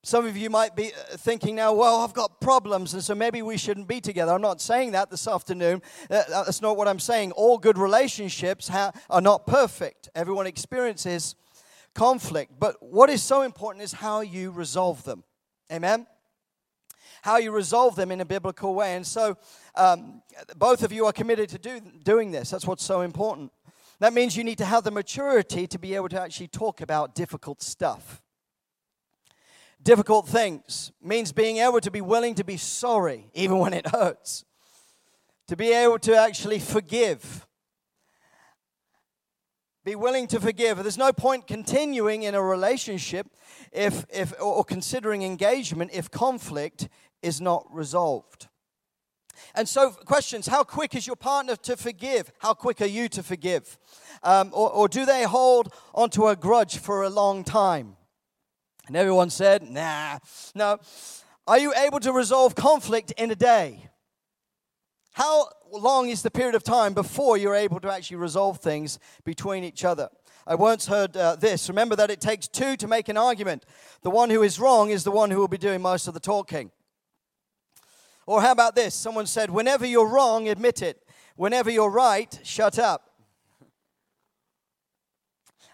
[0.04, 3.42] Some of you might be uh, thinking now, well, I've got problems, and so maybe
[3.42, 4.32] we shouldn't be together.
[4.32, 5.82] I'm not saying that this afternoon.
[6.08, 7.32] Uh, uh, that's not what I'm saying.
[7.32, 11.34] All good relationships are not perfect, everyone experiences
[11.94, 12.52] conflict.
[12.58, 15.24] But what is so important is how you resolve them.
[15.72, 16.06] Amen?
[17.22, 18.94] How you resolve them in a biblical way.
[18.94, 19.38] And so
[19.74, 20.22] um,
[20.56, 22.50] both of you are committed to do, doing this.
[22.50, 23.50] That's what's so important.
[24.00, 27.14] That means you need to have the maturity to be able to actually talk about
[27.14, 28.22] difficult stuff
[29.84, 34.44] difficult things means being able to be willing to be sorry even when it hurts,
[35.46, 37.46] to be able to actually forgive.
[39.84, 40.78] Be willing to forgive.
[40.78, 43.26] There's no point continuing in a relationship
[43.70, 46.88] if, if, or considering engagement if conflict
[47.22, 48.48] is not resolved.
[49.54, 52.32] And so, questions How quick is your partner to forgive?
[52.38, 53.78] How quick are you to forgive?
[54.22, 57.96] Um, or, or do they hold onto a grudge for a long time?
[58.86, 60.18] And everyone said, nah.
[60.54, 60.78] No.
[61.46, 63.88] Are you able to resolve conflict in a day?
[65.12, 69.62] How long is the period of time before you're able to actually resolve things between
[69.62, 70.08] each other?
[70.46, 71.68] I once heard uh, this.
[71.68, 73.64] Remember that it takes two to make an argument.
[74.02, 76.20] The one who is wrong is the one who will be doing most of the
[76.20, 76.70] talking.
[78.26, 78.94] Or how about this?
[78.94, 81.02] Someone said, Whenever you're wrong, admit it.
[81.36, 83.10] Whenever you're right, shut up.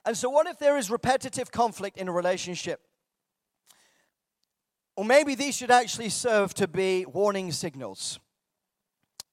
[0.04, 2.80] And so, what if there is repetitive conflict in a relationship?
[4.96, 8.18] Or maybe these should actually serve to be warning signals.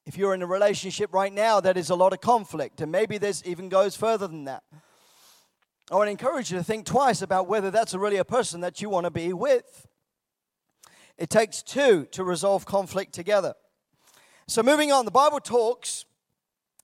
[0.05, 3.17] If you're in a relationship right now that is a lot of conflict, and maybe
[3.17, 4.63] this even goes further than that,
[5.91, 8.89] I to encourage you to think twice about whether that's really a person that you
[8.89, 9.87] want to be with.
[11.17, 13.55] It takes two to resolve conflict together.
[14.47, 16.05] So, moving on, the Bible talks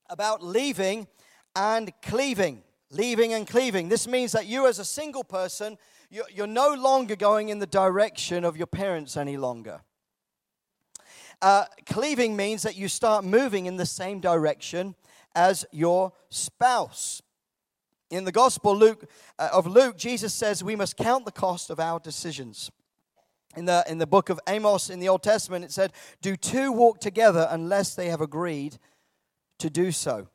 [0.09, 1.07] about leaving
[1.55, 2.63] and cleaving.
[2.89, 3.89] Leaving and cleaving.
[3.89, 5.77] This means that you, as a single person,
[6.09, 9.81] you're no longer going in the direction of your parents any longer.
[11.41, 14.95] Uh, cleaving means that you start moving in the same direction
[15.35, 17.21] as your spouse.
[18.09, 21.79] In the Gospel Luke, uh, of Luke, Jesus says we must count the cost of
[21.79, 22.71] our decisions.
[23.55, 26.71] In the, in the book of Amos in the Old Testament, it said, Do two
[26.71, 28.77] walk together unless they have agreed
[29.59, 30.27] to do so?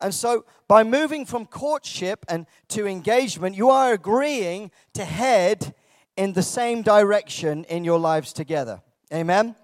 [0.00, 5.74] And so, by moving from courtship and to engagement, you are agreeing to head
[6.16, 8.82] in the same direction in your lives together.
[9.12, 9.54] Amen?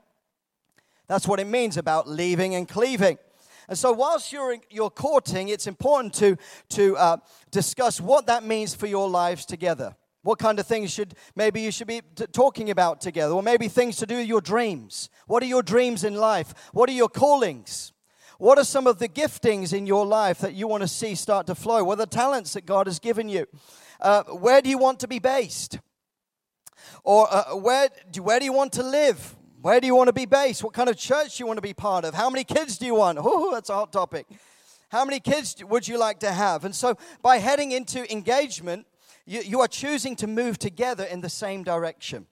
[1.09, 3.19] That's what it means about leaving and cleaving.
[3.69, 6.37] And so, whilst you're, you're courting, it's important to,
[6.71, 7.17] to uh,
[7.51, 9.95] discuss what that means for your lives together.
[10.23, 13.33] What kind of things should maybe you should be t- talking about together?
[13.33, 15.09] Or maybe things to do with your dreams.
[15.27, 16.53] What are your dreams in life?
[16.73, 17.93] What are your callings?
[18.39, 21.47] What are some of the giftings in your life that you want to see start
[21.47, 21.85] to flow?
[21.85, 23.47] What are the talents that God has given you?
[24.01, 25.79] Uh, where do you want to be based?
[27.05, 29.37] Or uh, where, do, where do you want to live?
[29.61, 30.65] Where do you want to be based?
[30.65, 32.15] What kind of church do you want to be part of?
[32.15, 33.19] How many kids do you want?
[33.23, 34.27] Oh, that's a hot topic.
[34.91, 36.65] How many kids would you like to have?
[36.65, 38.87] And so, by heading into engagement,
[39.27, 42.27] you, you are choosing to move together in the same direction.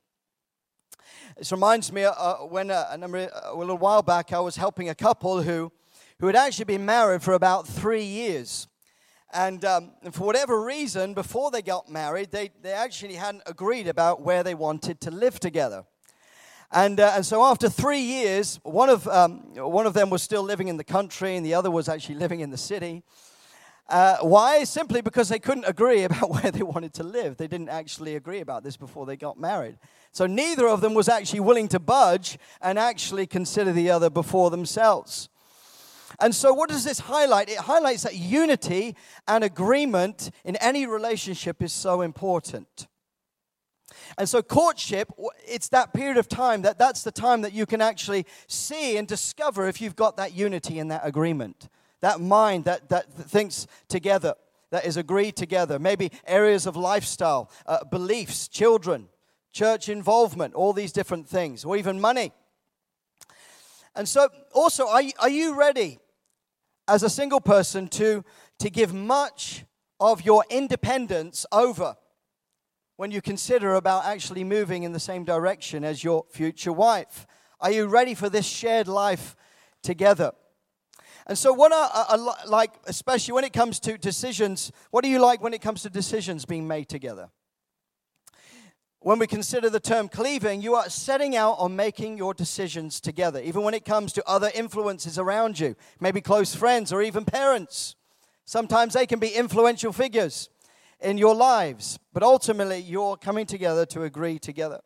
[1.37, 4.57] This reminds me uh, uh when uh, a, number, a little while back I was
[4.57, 5.71] helping a couple who,
[6.19, 8.67] who had actually been married for about three years.
[9.33, 13.87] And, um, and, for whatever reason, before they got married, they, they actually hadn't agreed
[13.87, 15.85] about where they wanted to live together.
[16.71, 20.43] And, uh, and so after three years, one of, um, one of them was still
[20.43, 23.03] living in the country, and the other was actually living in the city.
[23.89, 24.65] Uh, why?
[24.65, 27.37] Simply because they couldn't agree about where they wanted to live.
[27.37, 29.79] They didn't actually agree about this before they got married.
[30.13, 34.51] So neither of them was actually willing to budge and actually consider the other before
[34.51, 35.29] themselves.
[36.21, 37.49] And so, what does this highlight?
[37.49, 42.89] It highlights that unity and agreement in any relationship is so important.
[44.17, 45.13] And so, courtship,
[45.47, 49.07] it's that period of time that that's the time that you can actually see and
[49.07, 51.69] discover if you've got that unity and that agreement,
[52.01, 54.35] that mind that, that thinks together,
[54.71, 55.79] that is agreed together.
[55.79, 59.09] Maybe areas of lifestyle, uh, beliefs, children,
[59.53, 62.33] church involvement, all these different things, or even money.
[63.95, 65.99] And so, also, are, are you ready
[66.87, 68.25] as a single person to,
[68.59, 69.65] to give much
[69.99, 71.97] of your independence over?
[72.99, 77.29] when you consider about actually moving in the same direction as your future wife?
[77.61, 79.37] Are you ready for this shared life
[79.85, 80.33] together?
[81.29, 85.43] And so, what are, like, especially when it comes to decisions, what do you like
[85.43, 87.29] when it comes to decisions being made together?
[89.01, 93.41] When we consider the term cleaving, you are setting out on making your decisions together,
[93.41, 97.95] even when it comes to other influences around you, maybe close friends or even parents.
[98.47, 100.49] Sometimes they can be influential figures
[100.99, 104.81] in your lives, but ultimately you're coming together to agree together.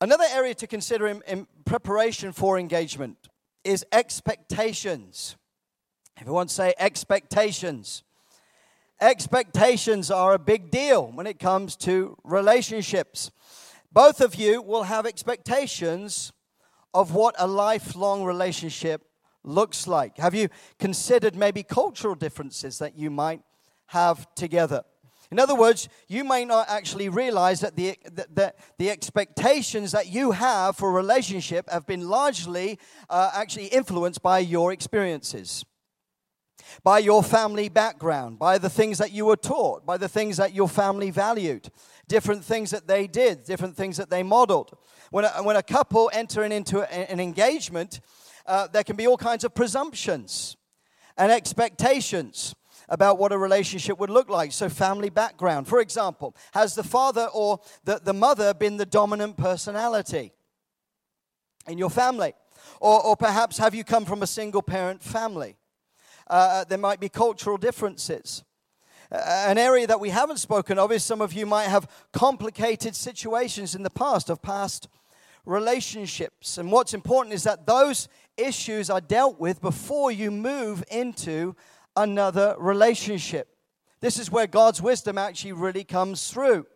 [0.00, 3.29] Another area to consider in, in preparation for engagement
[3.64, 5.36] is expectations.
[6.18, 8.02] Everyone say expectations.
[9.00, 13.30] Expectations are a big deal when it comes to relationships.
[13.92, 16.32] Both of you will have expectations
[16.92, 19.02] of what a lifelong relationship
[19.42, 20.18] looks like.
[20.18, 20.48] Have you
[20.78, 23.40] considered maybe cultural differences that you might
[23.86, 24.84] have together?
[25.30, 30.32] In other words, you may not actually realize that the, the, the expectations that you
[30.32, 35.64] have for a relationship have been largely uh, actually influenced by your experiences,
[36.82, 40.52] by your family background, by the things that you were taught, by the things that
[40.52, 41.70] your family valued,
[42.08, 44.76] different things that they did, different things that they modeled.
[45.12, 48.00] When a, when a couple enter into an engagement,
[48.46, 50.56] uh, there can be all kinds of presumptions
[51.16, 52.56] and expectations
[52.90, 54.52] about what a relationship would look like.
[54.52, 55.68] So, family background.
[55.68, 60.32] For example, has the father or the, the mother been the dominant personality
[61.66, 62.34] in your family?
[62.80, 65.56] Or, or perhaps have you come from a single parent family?
[66.26, 68.44] Uh, there might be cultural differences.
[69.12, 72.94] Uh, an area that we haven't spoken of is some of you might have complicated
[72.94, 74.88] situations in the past, of past
[75.44, 76.58] relationships.
[76.58, 81.56] And what's important is that those issues are dealt with before you move into
[82.02, 83.48] another relationship.
[84.00, 86.66] This is where God's wisdom actually really comes through.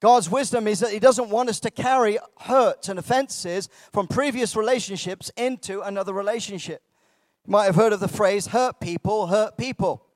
[0.00, 4.56] God's wisdom is that He doesn't want us to carry hurts and offenses from previous
[4.56, 6.82] relationships into another relationship.
[7.46, 10.06] You might have heard of the phrase, hurt people, hurt people.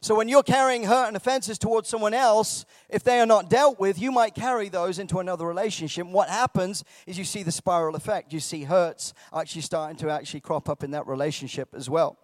[0.00, 3.80] So when you're carrying hurt and offenses towards someone else, if they are not dealt
[3.80, 6.06] with, you might carry those into another relationship.
[6.06, 8.32] what happens is you see the spiral effect.
[8.32, 12.18] You see hurts actually starting to actually crop up in that relationship as well.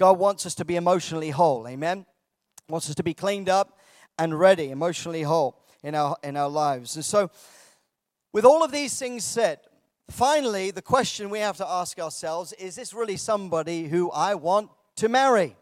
[0.00, 1.68] God wants us to be emotionally whole.
[1.68, 2.06] Amen.
[2.70, 3.78] Wants us to be cleaned up
[4.18, 6.96] and ready, emotionally whole in our in our lives.
[6.96, 7.30] And so,
[8.32, 9.58] with all of these things said,
[10.08, 14.70] finally, the question we have to ask ourselves is: This really somebody who I want
[14.96, 15.54] to marry?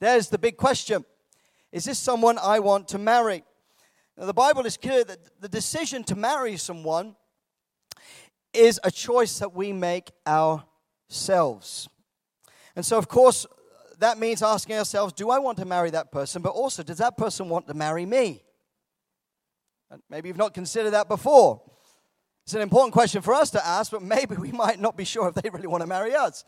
[0.00, 1.04] There's the big question.
[1.70, 3.44] Is this someone I want to marry?
[4.18, 7.14] Now, the Bible is clear that the decision to marry someone
[8.52, 11.88] is a choice that we make ourselves.
[12.74, 13.46] And so, of course,
[13.98, 16.42] that means asking ourselves do I want to marry that person?
[16.42, 18.42] But also, does that person want to marry me?
[19.90, 21.62] And maybe you've not considered that before.
[22.44, 25.28] It's an important question for us to ask, but maybe we might not be sure
[25.28, 26.44] if they really want to marry us.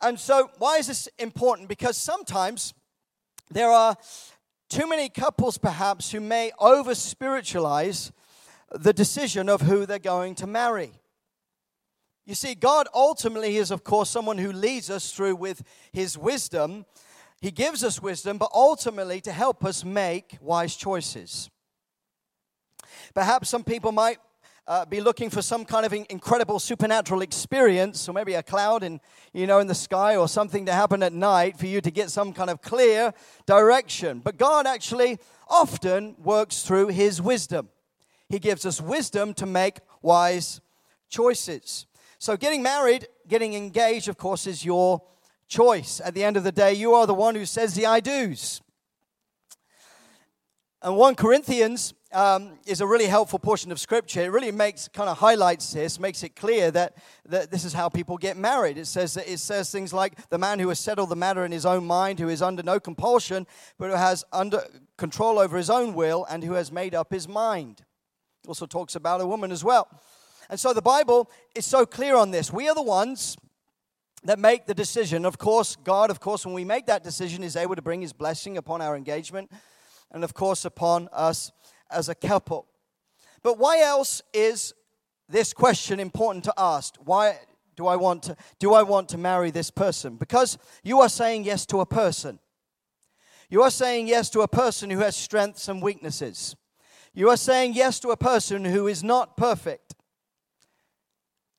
[0.00, 1.68] And so, why is this important?
[1.68, 2.74] Because sometimes
[3.50, 3.96] there are
[4.68, 8.12] too many couples, perhaps, who may over spiritualize
[8.70, 10.92] the decision of who they're going to marry.
[12.28, 15.62] You see, God ultimately is, of course, someone who leads us through with
[15.94, 16.84] his wisdom.
[17.40, 21.48] He gives us wisdom, but ultimately to help us make wise choices.
[23.14, 24.18] Perhaps some people might
[24.66, 29.00] uh, be looking for some kind of incredible supernatural experience, or maybe a cloud in,
[29.32, 32.10] you know, in the sky, or something to happen at night for you to get
[32.10, 33.14] some kind of clear
[33.46, 34.20] direction.
[34.22, 35.18] But God actually
[35.48, 37.70] often works through His wisdom.
[38.28, 40.60] He gives us wisdom to make wise
[41.08, 41.86] choices.
[42.20, 45.02] So, getting married, getting engaged, of course, is your
[45.46, 46.00] choice.
[46.04, 48.60] At the end of the day, you are the one who says the I do's.
[50.82, 54.20] And 1 Corinthians um, is a really helpful portion of scripture.
[54.20, 56.96] It really makes kind of highlights this, makes it clear that,
[57.28, 58.78] that this is how people get married.
[58.78, 61.52] It says that it says things like the man who has settled the matter in
[61.52, 63.46] his own mind, who is under no compulsion,
[63.78, 64.64] but who has under
[64.96, 67.84] control over his own will, and who has made up his mind.
[68.44, 69.88] It also talks about a woman as well.
[70.50, 72.52] And so the Bible is so clear on this.
[72.52, 73.36] We are the ones
[74.24, 75.24] that make the decision.
[75.24, 78.12] Of course, God, of course, when we make that decision, is able to bring his
[78.12, 79.50] blessing upon our engagement
[80.10, 81.52] and, of course, upon us
[81.90, 82.66] as a couple.
[83.42, 84.74] But why else is
[85.28, 86.96] this question important to ask?
[87.04, 87.38] Why
[87.76, 90.16] do I want to, do I want to marry this person?
[90.16, 92.40] Because you are saying yes to a person.
[93.50, 96.56] You are saying yes to a person who has strengths and weaknesses.
[97.14, 99.87] You are saying yes to a person who is not perfect.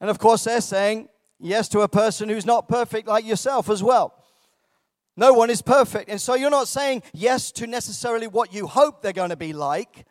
[0.01, 3.83] And of course, they're saying yes to a person who's not perfect like yourself as
[3.83, 4.13] well.
[5.15, 6.09] No one is perfect.
[6.09, 9.51] And so you're not saying yes to necessarily what you hope they're going to be
[9.51, 10.05] like.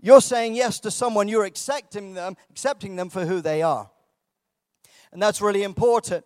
[0.00, 3.90] You're saying yes to someone, you're accepting them, accepting them for who they are.
[5.12, 6.24] And that's really important.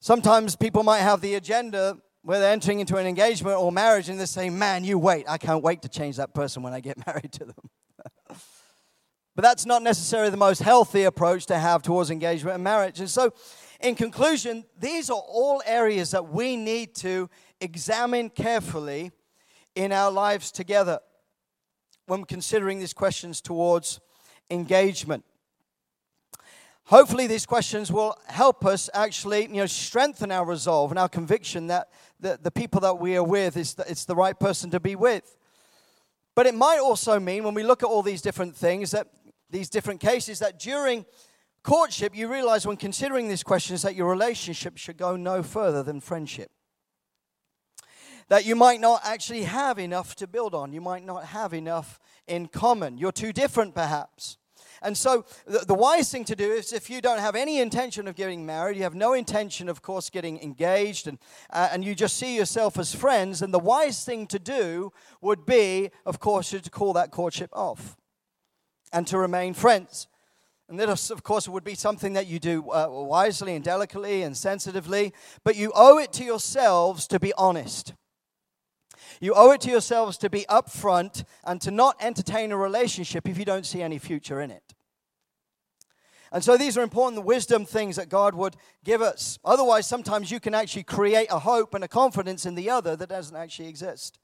[0.00, 4.18] Sometimes people might have the agenda where they're entering into an engagement or marriage and
[4.18, 5.24] they're saying, Man, you wait.
[5.28, 7.70] I can't wait to change that person when I get married to them.
[9.34, 13.00] But that's not necessarily the most healthy approach to have towards engagement and marriage.
[13.00, 13.32] And so,
[13.80, 17.28] in conclusion, these are all areas that we need to
[17.60, 19.10] examine carefully
[19.74, 21.00] in our lives together
[22.06, 24.00] when considering these questions towards
[24.50, 25.24] engagement.
[26.84, 31.68] Hopefully, these questions will help us actually, you know, strengthen our resolve and our conviction
[31.68, 31.88] that
[32.20, 34.94] the, the people that we are with is the, it's the right person to be
[34.94, 35.36] with.
[36.34, 39.06] But it might also mean, when we look at all these different things, that
[39.52, 41.06] these different cases, that during
[41.62, 46.00] courtship, you realize when considering these questions that your relationship should go no further than
[46.00, 46.50] friendship
[48.28, 50.72] that you might not actually have enough to build on.
[50.72, 52.96] You might not have enough in common.
[52.96, 54.38] You're too different, perhaps.
[54.80, 58.08] And so, the, the, wise thing to do is if you don't have any intention
[58.08, 61.18] of getting married, you have no intention, of course, getting engaged, and,
[61.50, 65.44] uh, and you just see yourself as friends, then the wise thing to do would
[65.44, 67.96] be, of course, to call that courtship off
[68.92, 70.08] and to remain friends.
[70.68, 74.36] And this, of course, would be something that you do uh, wisely and delicately and
[74.36, 75.12] sensitively,
[75.44, 77.94] but you owe it to yourselves to be honest.
[79.20, 83.38] You owe it to yourselves to be upfront and to not entertain a relationship if
[83.38, 84.74] you don't see any future in it.
[86.32, 89.38] And so these are important wisdom things that God would give us.
[89.44, 93.10] Otherwise, sometimes you can actually create a hope and a confidence in the other that
[93.10, 94.18] doesn't actually exist.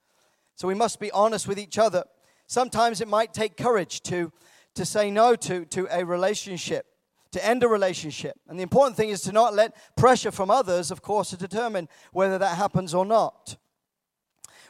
[0.54, 2.04] So we must be honest with each other.
[2.46, 4.32] Sometimes it might take courage to,
[4.78, 6.86] to say no to, to a relationship,
[7.32, 8.36] to end a relationship.
[8.48, 11.88] And the important thing is to not let pressure from others, of course, to determine
[12.12, 13.56] whether that happens or not.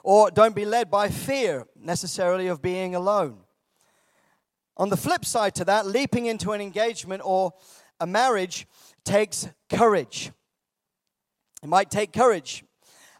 [0.02, 3.40] Or don't be led by fear necessarily of being alone.
[4.78, 7.52] On the flip side to that, leaping into an engagement or
[8.00, 8.66] a marriage
[9.04, 10.32] takes courage.
[11.62, 12.64] It might take courage.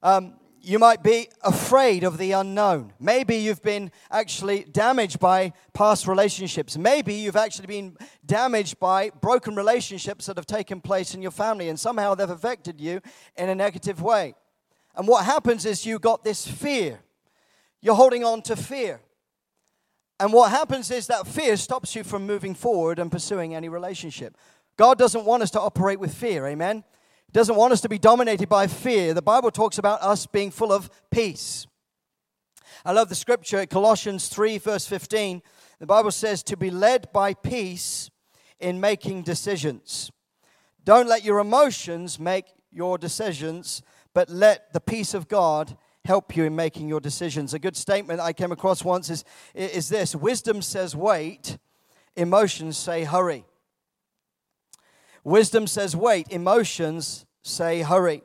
[0.03, 2.93] Um, you might be afraid of the unknown.
[3.01, 6.77] Maybe you've been actually damaged by past relationships.
[6.77, 11.69] Maybe you've actually been damaged by broken relationships that have taken place in your family
[11.69, 13.01] and somehow they've affected you
[13.37, 14.35] in a negative way.
[14.95, 17.01] And what happens is you got this fear.
[17.81, 19.01] You're holding on to fear.
[20.21, 24.37] And what happens is that fear stops you from moving forward and pursuing any relationship.
[24.77, 26.85] God doesn't want us to operate with fear, amen?
[27.33, 29.13] Doesn't want us to be dominated by fear.
[29.13, 31.67] The Bible talks about us being full of peace.
[32.85, 35.43] I love the scripture, Colossians 3, verse 15.
[35.79, 38.11] The Bible says to be led by peace
[38.59, 40.11] in making decisions.
[40.85, 43.83] Don't let your emotions make your decisions,
[44.15, 47.53] but let the peace of God help you in making your decisions.
[47.53, 49.25] A good statement I came across once is,
[49.55, 51.59] is this Wisdom says wait,
[52.17, 53.45] emotions say hurry.
[55.29, 58.23] Wisdom says wait, emotions say hurry.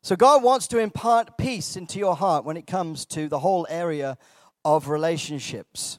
[0.00, 3.66] So God wants to impart peace into your heart when it comes to the whole
[3.68, 4.16] area
[4.64, 5.98] of relationships.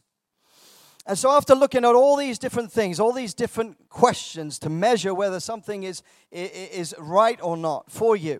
[1.05, 5.13] And so, after looking at all these different things, all these different questions to measure
[5.13, 6.01] whether something is,
[6.31, 8.39] is right or not for you,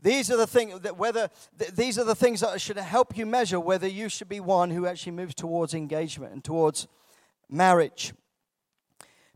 [0.00, 1.30] these are the things that whether
[1.74, 4.86] these are the things that should help you measure whether you should be one who
[4.86, 6.86] actually moves towards engagement and towards
[7.48, 8.12] marriage.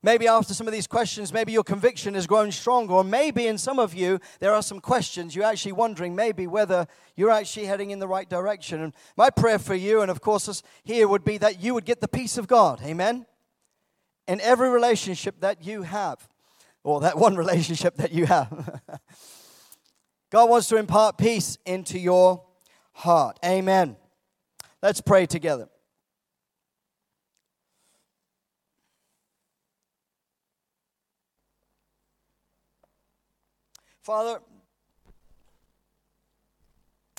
[0.04, 3.56] Maybe after some of these questions, maybe your conviction has grown stronger, or maybe in
[3.56, 7.92] some of you, there are some questions you're actually wondering maybe whether you're actually heading
[7.92, 8.80] in the right direction.
[8.80, 11.84] And my prayer for you, and of course, us here, would be that you would
[11.84, 12.80] get the peace of God.
[12.82, 13.26] Amen?
[14.26, 16.28] In every relationship that you have,
[16.82, 18.80] or that one relationship that you have.
[20.30, 22.42] God wants to impart peace into your
[22.92, 23.38] heart.
[23.44, 23.96] Amen.
[24.82, 25.68] Let's pray together.
[34.02, 34.40] Father,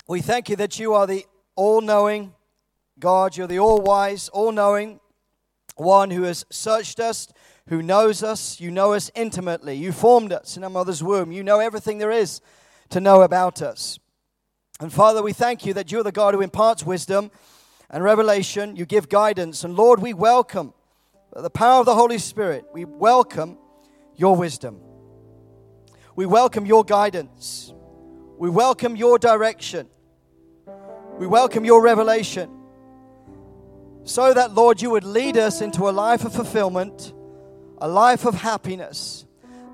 [0.06, 1.24] we thank you that you are the
[1.56, 2.34] all knowing
[2.98, 3.38] God.
[3.38, 5.00] You're the all wise, all knowing
[5.76, 7.28] one who has searched us,
[7.68, 8.60] who knows us.
[8.60, 9.74] You know us intimately.
[9.76, 11.32] You formed us in our mother's womb.
[11.32, 12.42] You know everything there is
[12.90, 13.98] to know about us.
[14.78, 17.30] And Father, we thank you that you're the God who imparts wisdom
[17.88, 18.76] and revelation.
[18.76, 19.64] You give guidance.
[19.64, 20.74] And Lord, we welcome
[21.34, 22.66] the power of the Holy Spirit.
[22.74, 23.56] We welcome
[24.16, 24.83] your wisdom.
[26.16, 27.72] We welcome your guidance.
[28.38, 29.88] We welcome your direction.
[31.18, 32.50] We welcome your revelation.
[34.04, 37.12] So that, Lord, you would lead us into a life of fulfillment,
[37.78, 39.24] a life of happiness,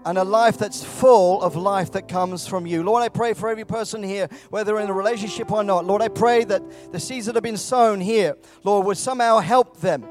[0.07, 2.83] and a life that's full of life that comes from you.
[2.83, 5.85] Lord, I pray for every person here, whether in a relationship or not.
[5.85, 6.63] Lord, I pray that
[6.93, 10.07] the seeds that have been sown here, Lord, would somehow help them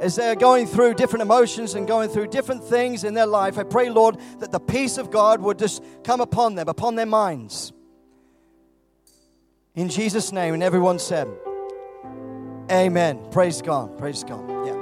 [0.00, 3.64] as they're going through different emotions and going through different things in their life, I
[3.64, 7.72] pray, Lord, that the peace of God would just come upon them, upon their minds.
[9.74, 11.28] In Jesus' name, and everyone said,
[12.70, 13.20] Amen.
[13.30, 13.98] Praise God.
[13.98, 14.48] Praise God.
[14.66, 14.79] Yeah.